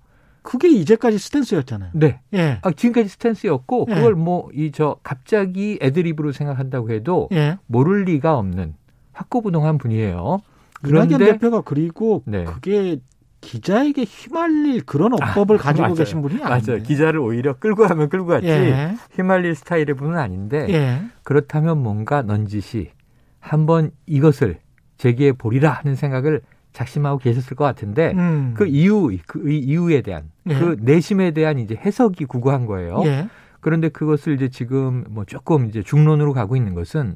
[0.44, 1.92] 그게 이제까지 스탠스였잖아요.
[1.94, 2.20] 네.
[2.34, 2.60] 예.
[2.62, 3.94] 아, 지금까지 스탠스였고 예.
[3.96, 7.58] 그걸 뭐 이 저 갑자기 애드립으로 생각한다고 해도 예.
[7.68, 8.76] 모를 리가 없는
[9.14, 10.40] 확고부동한 분이에요.
[10.82, 12.44] 그런데 대표가 그리고 네.
[12.44, 13.00] 그게
[13.42, 15.96] 기자에게 휘말릴 그런 어법을 아, 가지고 맞아요.
[15.96, 16.50] 계신 분이 아니에요.
[16.50, 16.84] 맞아요.
[16.84, 18.96] 기자를 오히려 끌고 가면 끌고 갔지 예.
[19.16, 21.02] 휘말릴 스타일의 분은 아닌데 예.
[21.24, 22.92] 그렇다면 뭔가 넌지시
[23.40, 24.60] 한번 이것을
[24.98, 26.42] 제기해 보리라 하는 생각을
[26.74, 28.54] 작심하고 계셨을 것 같은데 음.
[28.56, 30.54] 그 이유 그 이유에 대한 예.
[30.54, 33.02] 그 내심에 대한 이제 해석이 구구한 거예요.
[33.06, 33.28] 예.
[33.60, 37.16] 그런데 그것을 이제 지금 뭐 조금 이제 중론으로 가고 있는 것은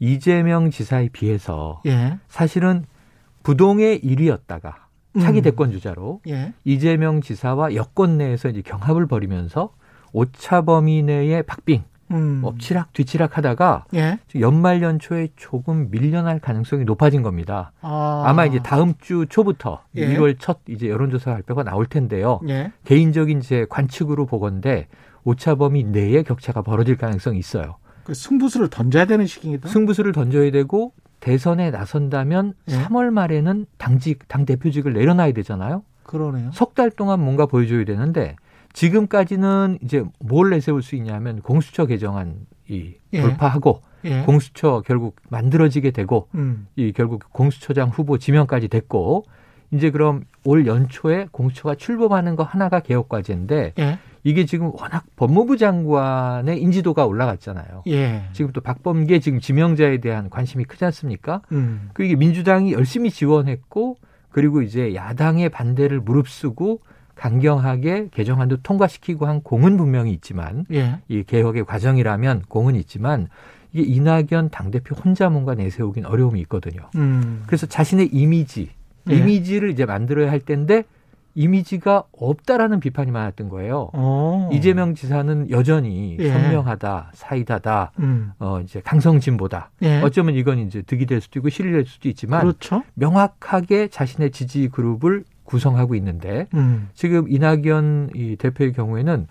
[0.00, 2.18] 이재명 지사에 비해서 예.
[2.28, 2.84] 사실은
[3.42, 4.74] 부동의 1위였다가
[5.20, 5.42] 차기 음.
[5.42, 6.52] 대권 주자로 예.
[6.64, 9.74] 이재명 지사와 여권 내에서 이제 경합을 벌이면서
[10.12, 11.82] 오차 범위 내의 박빙,
[12.12, 12.40] 음.
[12.44, 14.18] 엎치락 뒤치락 하다가 예.
[14.38, 17.72] 연말 연초에 조금 밀려날 가능성이 높아진 겁니다.
[17.80, 18.24] 아.
[18.26, 20.06] 아마 이제 다음 주 초부터 예.
[20.08, 22.40] 1월 첫 이제 여론조사 발표가 나올 텐데요.
[22.48, 22.72] 예.
[22.84, 24.88] 개인적인 제 관측으로 보건데
[25.24, 27.76] 오차 범위 내의 격차가 벌어질 가능성이 있어요.
[28.04, 29.68] 그 승부수를 던져야 되는 시기이다.
[29.68, 32.72] 승부수를 던져야 되고 대선에 나선다면 예.
[32.72, 35.82] 3월 말에는 당직 당 대표직을 내려놔야 되잖아요.
[36.02, 36.50] 그러네요.
[36.52, 38.36] 석 달 동안 뭔가 보여줘야 되는데
[38.72, 43.20] 지금까지는 이제 뭘 내세울 수 있냐면 공수처 개정안 이 예.
[43.20, 44.22] 돌파하고 예.
[44.22, 46.66] 공수처 결국 만들어지게 되고 음.
[46.76, 49.24] 이 결국 공수처장 후보 지명까지 됐고
[49.72, 53.98] 이제 그럼 올 연초에 공수처가 출범하는 거 하나가 개혁 과제인데 예.
[54.22, 57.84] 이게 지금 워낙 법무부 장관의 인지도가 올라갔잖아요.
[57.86, 58.24] 예.
[58.32, 61.42] 지금 또 박범계 지금 지명자에 대한 관심이 크지 않습니까?
[61.52, 61.90] 음.
[61.94, 63.96] 그 이게 민주당이 열심히 지원했고
[64.30, 66.80] 그리고 이제 야당의 반대를 무릅쓰고
[67.14, 71.00] 강경하게 개정안도 통과시키고 한 공은 분명히 있지만 예.
[71.08, 73.28] 이 개혁의 과정이라면 공은 있지만
[73.72, 76.88] 이게 이낙연 당대표 혼자 뭔가 내세우긴 어려움이 있거든요.
[76.96, 77.42] 음.
[77.46, 78.70] 그래서 자신의 이미지,
[79.10, 79.14] 예.
[79.14, 80.84] 이미지를 이제 만들어야 할 텐데
[81.34, 83.90] 이미지가 없다라는 비판이 많았던 거예요.
[83.92, 84.50] 어.
[84.52, 86.32] 이재명 지사는 여전히 예.
[86.32, 88.32] 선명하다, 사이다다, 음.
[88.38, 89.70] 어 이제 강성진보다.
[89.82, 90.00] 예.
[90.02, 92.82] 어쩌면 이건 이제 득이 될 수도 있고 실이 될 수도 있지만 그렇죠.
[92.94, 96.88] 명확하게 자신의 지지 그룹을 구성하고 있는데 음.
[96.94, 99.26] 지금 이낙연 이 대표의 경우에는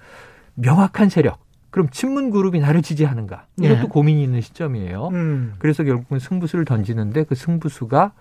[0.56, 1.40] 명확한 세력.
[1.70, 3.46] 그럼 친문 그룹이 나를 지지하는가?
[3.60, 3.84] 이것도 예.
[3.84, 5.10] 고민이 있는 시점이에요.
[5.10, 5.54] 음.
[5.60, 8.12] 그래서 결국은 승부수를 던지는데 그 승부수가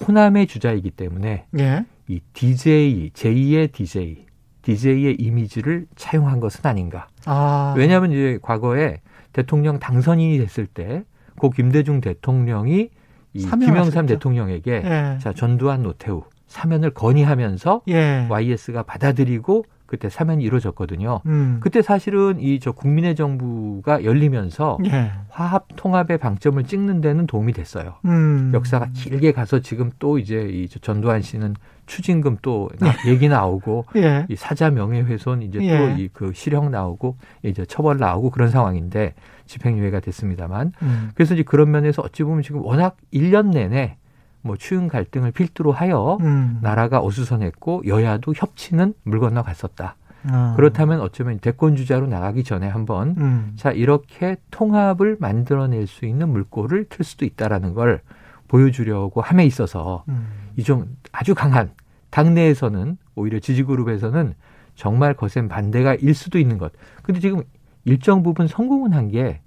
[0.00, 1.84] 호남의 주자이기 때문에 예.
[2.08, 4.26] 이 DJ, 제2의 DJ,
[4.62, 7.08] DJ의 이미지를 차용한 것은 아닌가.
[7.24, 7.74] 아.
[7.76, 9.00] 왜냐하면 이제 과거에
[9.32, 11.04] 대통령 당선인이 됐을 때
[11.38, 12.90] 고 김대중 대통령이
[13.32, 13.38] 이.
[13.38, 15.18] 김영삼 대통령에게 예.
[15.20, 18.26] 자 전두환 노태우 사면을 건의하면서 예.
[18.28, 21.20] YS가 받아들이고 그때 사면이 이루어졌거든요.
[21.26, 21.58] 음.
[21.60, 25.10] 그때 사실은 이 저 국민의 정부가 열리면서 예.
[25.28, 27.94] 화합 통합의 방점을 찍는 데는 도움이 됐어요.
[28.06, 28.50] 음.
[28.54, 31.54] 역사가 길게 가서 지금 또 이제 이 전두환 씨는
[31.86, 34.26] 추징금 또 나- 얘기 나오고 예.
[34.30, 35.76] 이 사자 명예훼손 이제 예.
[35.78, 39.12] 또이 그 실형 나오고 이제 처벌 나오고 그런 상황인데
[39.46, 41.10] 집행유예가 됐습니다만 음.
[41.14, 43.96] 그래서 이제 그런 면에서 어찌 보면 지금 워낙 1년 내내
[44.44, 46.58] 뭐 추운 갈등을 필두로 하여 음.
[46.60, 49.96] 나라가 어수선했고 여야도 협치는 물 건너 갔었다.
[50.28, 50.52] 아.
[50.56, 53.52] 그렇다면 어쩌면 대권 주자로 나가기 전에 한번 음.
[53.56, 58.00] 자 이렇게 통합을 만들어낼 수 있는 물꼬를 틀 수도 있다라는 걸
[58.48, 60.28] 보여주려고 함에 있어서 음.
[60.56, 61.70] 이좀 아주 강한
[62.10, 64.34] 당내에서는 오히려 지지그룹에서는
[64.76, 66.72] 정말 거센 반대가 일 수도 있는 것.
[67.02, 67.42] 근데 지금
[67.86, 69.40] 일정 부분 성공은 한 게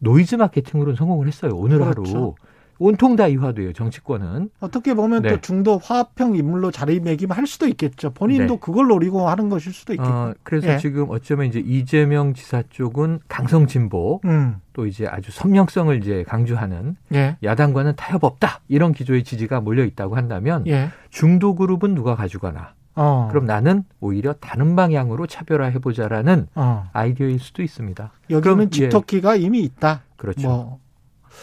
[0.00, 1.52] 노이즈 마케팅으로는 성공을 했어요.
[1.54, 2.02] 오늘 그렇죠.
[2.10, 2.34] 하루.
[2.78, 3.72] 온통 다 이 화제예요.
[3.72, 4.50] 정치권은.
[4.60, 5.30] 어떻게 보면 네.
[5.30, 8.10] 또 중도 화합형 인물로 자리매김할 수도 있겠죠.
[8.10, 8.60] 본인도 네.
[8.60, 10.12] 그걸 노리고 하는 것일 수도 있겠고.
[10.12, 10.78] 어, 그래서 예.
[10.78, 14.56] 지금 어쩌면 이제 이재명 지사 쪽은 강성 진보 음.
[14.72, 17.36] 또 이제 아주 선명성을 이제 강조하는 예.
[17.42, 20.90] 야당과는 타협 없다 이런 기조의 지지가 몰려 있다고 한다면 예.
[21.10, 23.28] 중도 그룹은 누가 가져가나 어.
[23.30, 26.88] 그럼 나는 오히려 다른 방향으로 차별화해 보자라는 어.
[26.92, 28.10] 아이디어일 수도 있습니다.
[28.30, 28.70] 여기는 그럼, 예.
[28.70, 30.02] 집토끼가 이미 있다.
[30.16, 30.48] 그렇죠.
[30.48, 30.80] 뭐.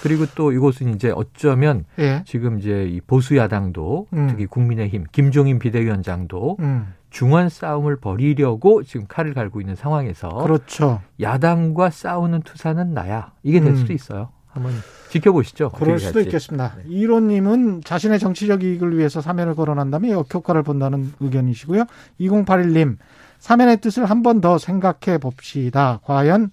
[0.04, 2.24] 그리고 또 이곳은 이제 어쩌면 예.
[2.26, 4.28] 지금 이제 이 보수 야당도 음.
[4.30, 6.94] 특히 국민의힘 김종인 비대위원장도 음.
[7.10, 11.02] 중원 싸움을 벌이려고 지금 칼을 갈고 있는 상황에서 그렇죠.
[11.22, 13.76] 야당과 싸우는 투사는 나야 이게 될 음.
[13.78, 14.30] 수도 있어요.
[14.48, 14.74] 한번
[15.10, 15.70] 지켜보시죠.
[15.72, 16.28] 그럴 수도 갈지.
[16.30, 16.76] 있겠습니다.
[16.78, 16.84] 네.
[16.88, 21.86] 이론님은 자신의 정치적 이익을 위해서 사면을 거론한다면 역효과를 본다는 의견이시고요.
[22.20, 22.98] 2081님,
[23.40, 26.00] 사면의 뜻을 한 번 더 생각해 봅시다.
[26.04, 26.52] 과연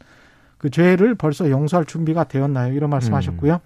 [0.62, 2.72] 그 죄를 벌써 용서할 준비가 되었나요?
[2.72, 3.60] 이런 말씀하셨고요.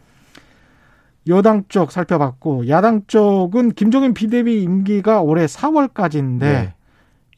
[1.28, 6.74] 여당 쪽 살펴봤고 야당 쪽은 김종인 비대위 임기가 올해 4월까지인데 네.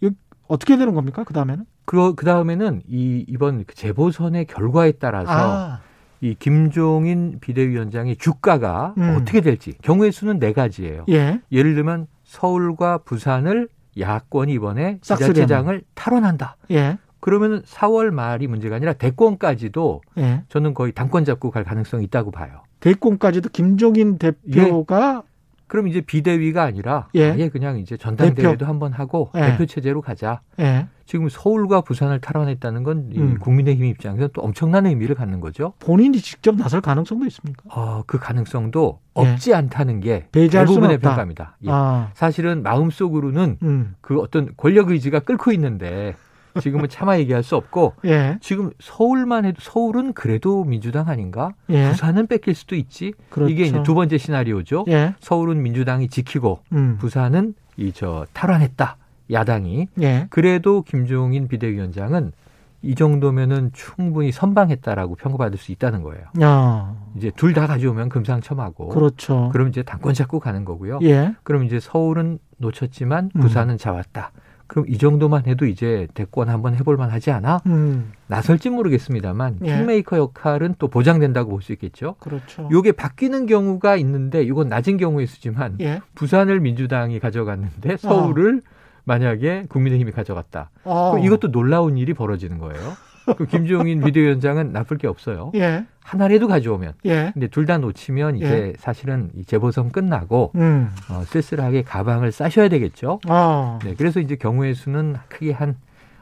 [0.00, 0.14] 이거
[0.46, 1.24] 어떻게 되는 겁니까?
[1.24, 1.64] 그 다음에는?
[1.86, 5.80] 그, 그 다음에는 이, 이번 그 재보선의 결과에 따라서 아,
[6.20, 9.16] 이 김종인 비대위원장의 주가가 음.
[9.18, 11.06] 어떻게 될지 경우의 수는 네 가지예요.
[11.08, 14.98] 예, 예를 들면 서울과 부산을 야권이 이번에.
[15.00, 16.56] 지자체장을 탈원한다.
[16.70, 20.42] 예, 그러면 4월 말이 문제가 아니라 대권까지도 예.
[20.48, 22.62] 저는 거의 당권 잡고 갈 가능성이 있다고 봐요.
[22.80, 25.22] 대권까지도 김종인 대표가
[25.66, 27.30] 그럼 이제 비대위가 아니라 예.
[27.30, 28.64] 아예 그냥 이제 전당대회도 대표.
[28.66, 29.40] 한번 하고 예.
[29.40, 30.40] 대표 체제로 가자.
[30.60, 30.86] 예.
[31.04, 33.38] 지금 서울과 부산을 탈환했다는 건이 음.
[33.38, 35.74] 국민의힘 입장에서 또 엄청난 의미를 갖는 거죠.
[35.78, 37.62] 본인이 직접 나설 가능성도 있습니까?
[37.70, 39.20] 어, 그 가능성도 예.
[39.20, 40.98] 없지 않다는 게 대부분의.
[40.98, 41.56] 평가입니다.
[41.64, 41.68] 예.
[41.70, 46.14] 아, 사실은 마음속으로는 음, 그 어떤 권력 의지가 끓고 있는데
[46.60, 51.52] 지금은 차마 얘기할 수 없고 예, 지금 서울만 해도 서울은 그래도 민주당 아닌가?
[51.70, 53.12] 예, 부산은 뺏길 수도 있지.
[53.30, 53.50] 그렇죠.
[53.52, 54.84] 이게 이제 두 번째 시나리오죠.
[54.88, 58.96] 예, 서울은 민주당이 지키고 음, 부산은 이 저 탈환했다.
[59.30, 59.88] 야당이.
[60.02, 62.32] 예, 그래도 김종인 비대위원장은
[62.80, 66.24] 이 정도면은 충분히 선방했다라고 평가받을 수 있다는 거예요.
[66.40, 68.88] 야, 이제 둘 다 가져오면 금상첨화고.
[68.88, 69.50] 그렇죠.
[69.52, 71.00] 그럼 이제 당권 잡고 가는 거고요.
[71.02, 73.40] 예, 그럼 이제 서울은 놓쳤지만 음.
[73.40, 74.30] 부산은 잡았다.
[74.68, 77.62] 그럼 이 정도만 해도 이제 대권 한번 해볼 만 하지 않아?
[77.66, 79.76] 음, 나설지 모르겠습니다만 예.
[79.78, 82.14] 킹메이커 역할은 또 보장된다고 볼 수 있겠죠.
[82.20, 82.68] 그렇죠.
[82.70, 88.62] 요게 바뀌는 경우가 있는데 이건 낮은 경우의 수지만 예, 부산을 민주당이 가져갔는데 서울을
[89.04, 90.70] 만약에 국민의힘이 가져갔다.
[90.84, 92.92] 어, 이것도 놀라운 일이 벌어지는 거예요.
[93.36, 95.52] 그 김종인 비대위원장은 나쁠 게 없어요.
[95.54, 96.94] 예, 하나라도 가져오면.
[97.04, 102.68] 예, 근데 둘 다 놓치면 이제 사실은 이 재보선 끝나고 음, 어, 쓸쓸하게 가방을 싸셔야
[102.68, 103.20] 되겠죠.
[103.28, 105.76] 아, 네, 그래서 이제 경우의 수는 크게 한,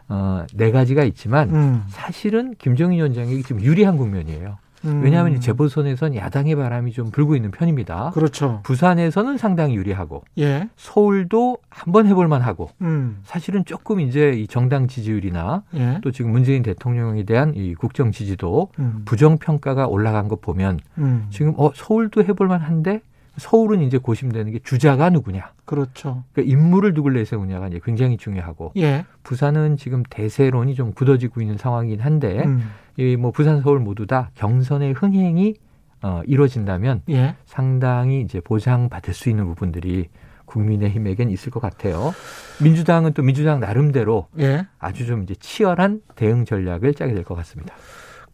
[0.09, 4.59] 어, 네 가지가 있지만 음, 사실은 김정인 위원장에게 지금 유리한 국면이에요.
[4.85, 8.11] 음, 왜냐하면 이 재보선에선 야당의 바람이 좀 불고 있는 편입니다.
[8.15, 8.61] 그렇죠.
[8.65, 14.87] 부산에서는 상당히 유리하고 예, 서울도 한번 해볼 만 하고 음, 사실은 조금 이제 이 정당
[14.89, 20.41] 지지율이나 예, 또 지금 문재인 대통령에 대한 이 국정 지지도 음, 부정 평가가 올라간 것
[20.41, 23.01] 보면 음, 지금 어 서울도 해볼 만 한데
[23.37, 26.25] 서울은 이제 고심되는 게 주자가 누구냐, 그렇죠.
[26.33, 32.01] 그러니까 인물을 누굴 내세우냐가 이제 굉장히 중요하고 예, 부산은 지금 대세론이 좀 굳어지고 있는 상황이긴
[32.01, 35.55] 한데 음, 이뭐 부산 서울 모두 다 경선의 흥행이
[36.03, 40.09] 어, 이루어진다면 예, 상당히 이제 보장받을 수 있는 부분들이
[40.45, 42.15] 국민의힘에겐 있을 것 같아요.
[42.63, 47.75] 민주당은 또 민주당 나름대로 예, 아주 좀 이제 치열한 대응 전략을 짜게 될 것 같습니다.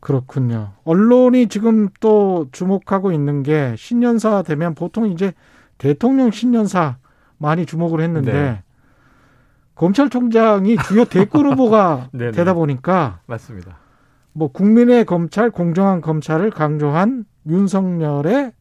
[0.03, 0.73] 그렇군요.
[0.83, 5.33] 언론이 지금 또 주목하고 있는 게 신년사 되면 보통 이제
[5.79, 6.97] 대통령 신년사
[7.39, 8.63] 많이 주목을 했는데 네.
[9.77, 12.33] 검찰총장이 주요 대권 후보가 네네.
[12.35, 13.79] 되다 보니까 맞습니다.
[14.33, 18.53] 뭐 국민의 검찰, 공정한 검찰을 강조한 윤석열의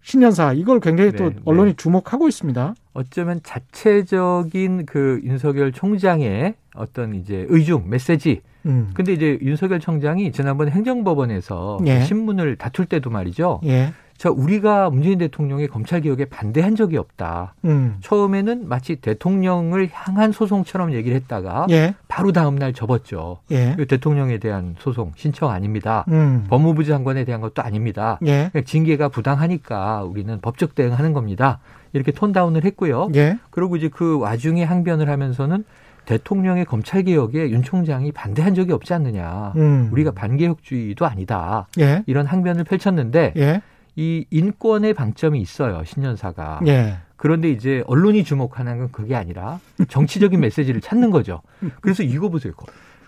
[0.00, 1.36] 신년사 이걸 굉장히 네, 또 네.
[1.44, 2.74] 언론이 주목하고 있습니다.
[2.94, 8.40] 어쩌면 자체적인 그 윤석열 총장의 어떤 이제 의중 메시지.
[8.66, 8.90] 음.
[8.94, 12.02] 근데 이제 윤석열 총장이 지난번 행정법원에서 예.
[12.02, 13.60] 신문을 다툴 때도 말이죠.
[13.64, 13.92] 예.
[14.16, 17.54] 자, 우리가 문재인 대통령의 검찰 개혁에 반대한 적이 없다.
[17.64, 17.96] 음.
[18.00, 21.94] 처음에는 마치 대통령을 향한 소송처럼 얘기를 했다가 예.
[22.06, 23.38] 바로 다음 날 접었죠.
[23.50, 23.74] 예.
[23.76, 26.04] 그 대통령에 대한 소송 신청 아닙니다.
[26.08, 26.46] 음.
[26.48, 28.18] 법무부 장관에 대한 것도 아닙니다.
[28.24, 28.50] 예.
[28.52, 31.58] 그냥 징계가 부당하니까 우리는 법적 대응하는 겁니다.
[31.94, 33.08] 이렇게 톤다운을 했고요.
[33.14, 33.38] 예.
[33.50, 35.64] 그리고 이제 그 와중에 항변을 하면서는
[36.04, 39.54] 대통령의 검찰 개혁에 윤 총장이 반대한 적이 없지 않느냐.
[39.56, 39.88] 음.
[39.90, 41.66] 우리가 반개혁주의도 아니다.
[41.78, 42.02] 예.
[42.06, 43.62] 이런 항변을 펼쳤는데 예.
[43.96, 45.82] 이 인권의 방점이 있어요.
[45.84, 46.60] 신년사가.
[46.66, 46.98] 예.
[47.16, 51.40] 그런데 이제 언론이 주목하는 건 그게 아니라 정치적인 메시지를 찾는 거죠.
[51.80, 52.52] 그래서 이거 보세요.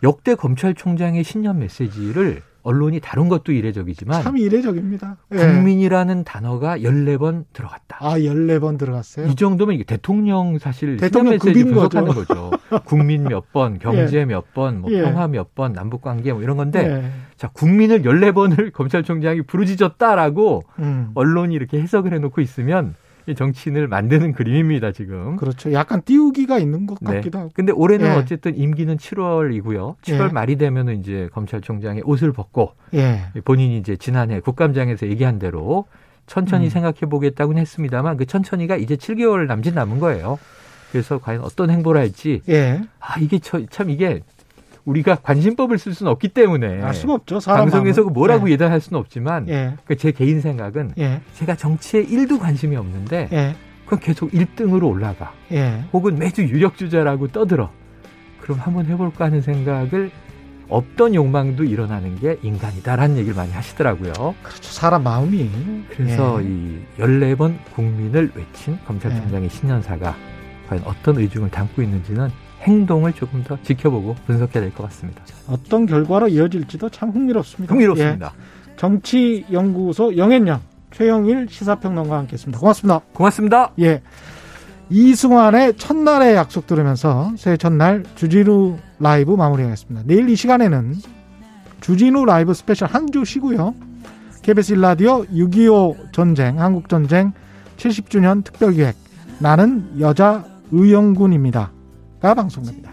[0.02, 5.18] 역대 검찰총장의 신년 메시지를 언론이 다룬 것도 이례적이지만 참 이례적입니다.
[5.34, 5.36] 예.
[5.36, 7.98] 국민이라는 단어가 14번 들어갔다.
[8.00, 9.28] 아, 14번 들어갔어요.
[9.28, 12.50] 이 정도면 이게 대통령 사실 대통령 메시지 분석하는 거죠.
[12.84, 14.24] 국민 몇 번, 경제 예.
[14.24, 15.02] 몇 번, 뭐 예.
[15.02, 17.10] 평화 몇 번, 남북 관계 뭐 이런 건데 예.
[17.36, 21.10] 자, 국민을 14번을 검찰총장이 부르짖었다라고 음.
[21.14, 25.36] 언론이 이렇게 해석을 해 놓고 있으면 이 정치인을 만드는 그림입니다, 지금.
[25.36, 25.72] 그렇죠.
[25.72, 27.14] 약간 띄우기가 있는 것 네.
[27.16, 27.50] 같기도 하고.
[27.54, 28.10] 근데 올해는 예.
[28.12, 29.96] 어쨌든 임기는 7월이고요.
[30.02, 30.32] 7월 예.
[30.32, 33.22] 말이 되면 은 이제 검찰총장의 옷을 벗고 예.
[33.44, 35.86] 본인이 이제 지난해 국감장에서 얘기한 대로
[36.26, 36.70] 천천히 음.
[36.70, 40.38] 생각해 보겠다고는 했습니다만 그 천천히가 이제 7개월 남짓 남은 거예요.
[40.92, 42.80] 그래서 과연 어떤 행보를 할지 예.
[43.00, 44.20] 아 이게 저- 참 이게
[44.86, 47.40] 우리가 관심법을 쓸 수는 없기 때문에 알 수가 없죠.
[47.40, 48.14] 사람 방송에서 마음은.
[48.14, 48.52] 뭐라고 예.
[48.52, 49.74] 예단할 수는 없지만 예.
[49.84, 51.20] 그제 개인 생각은 예.
[51.34, 53.54] 제가 정치에 1도 관심이 없는데 예.
[53.84, 55.84] 그건 계속 1등으로 올라가 예.
[55.92, 57.70] 혹은 매주 유력 주자라고 떠들어
[58.40, 60.10] 그럼 한번 해볼까 하는 생각을
[60.68, 64.12] 없던 욕망도 일어나는 게 인간이다라는 얘기를 많이 하시더라고요.
[64.42, 64.62] 그렇죠.
[64.62, 65.50] 사람 마음이.
[65.90, 66.48] 그래서 예.
[66.48, 70.16] 이 14번 국민을 외친 검찰총장의 신년사가
[70.68, 72.28] 과연 어떤 의중을 담고 있는지는
[72.66, 75.22] 행동을 조금 더 지켜보고 분석해야 될 것 같습니다.
[75.48, 77.72] 어떤 결과로 이어질지도 참 흥미롭습니다.
[77.72, 78.32] 흥미롭습니다.
[78.36, 78.76] 예.
[78.76, 80.60] 정치연구소 영앤영
[80.92, 82.58] 최영일 시사평론가와 함께했습니다.
[82.58, 83.00] 고맙습니다.
[83.12, 83.70] 고맙습니다.
[83.80, 84.02] 예.
[84.90, 90.02] 이승환의 첫날의 약속 들으면서 새해 첫날 주진우 라이브 마무리하겠습니다.
[90.06, 90.94] 내일 이 시간에는
[91.80, 93.74] 주진우 라이브 special 한 주 쉬고요.
[94.42, 97.32] KBS 1라디오 6.25 전쟁, 한국전쟁
[97.76, 98.94] 70주년 특별기획
[99.40, 101.72] 나는 여자 의용군입니다.
[102.26, 102.90] 가 방송됩니다.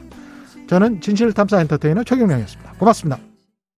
[0.67, 2.73] 저는 진실탐사 엔터테이너 최경영이었습니다.
[2.73, 3.32] 고맙습니다.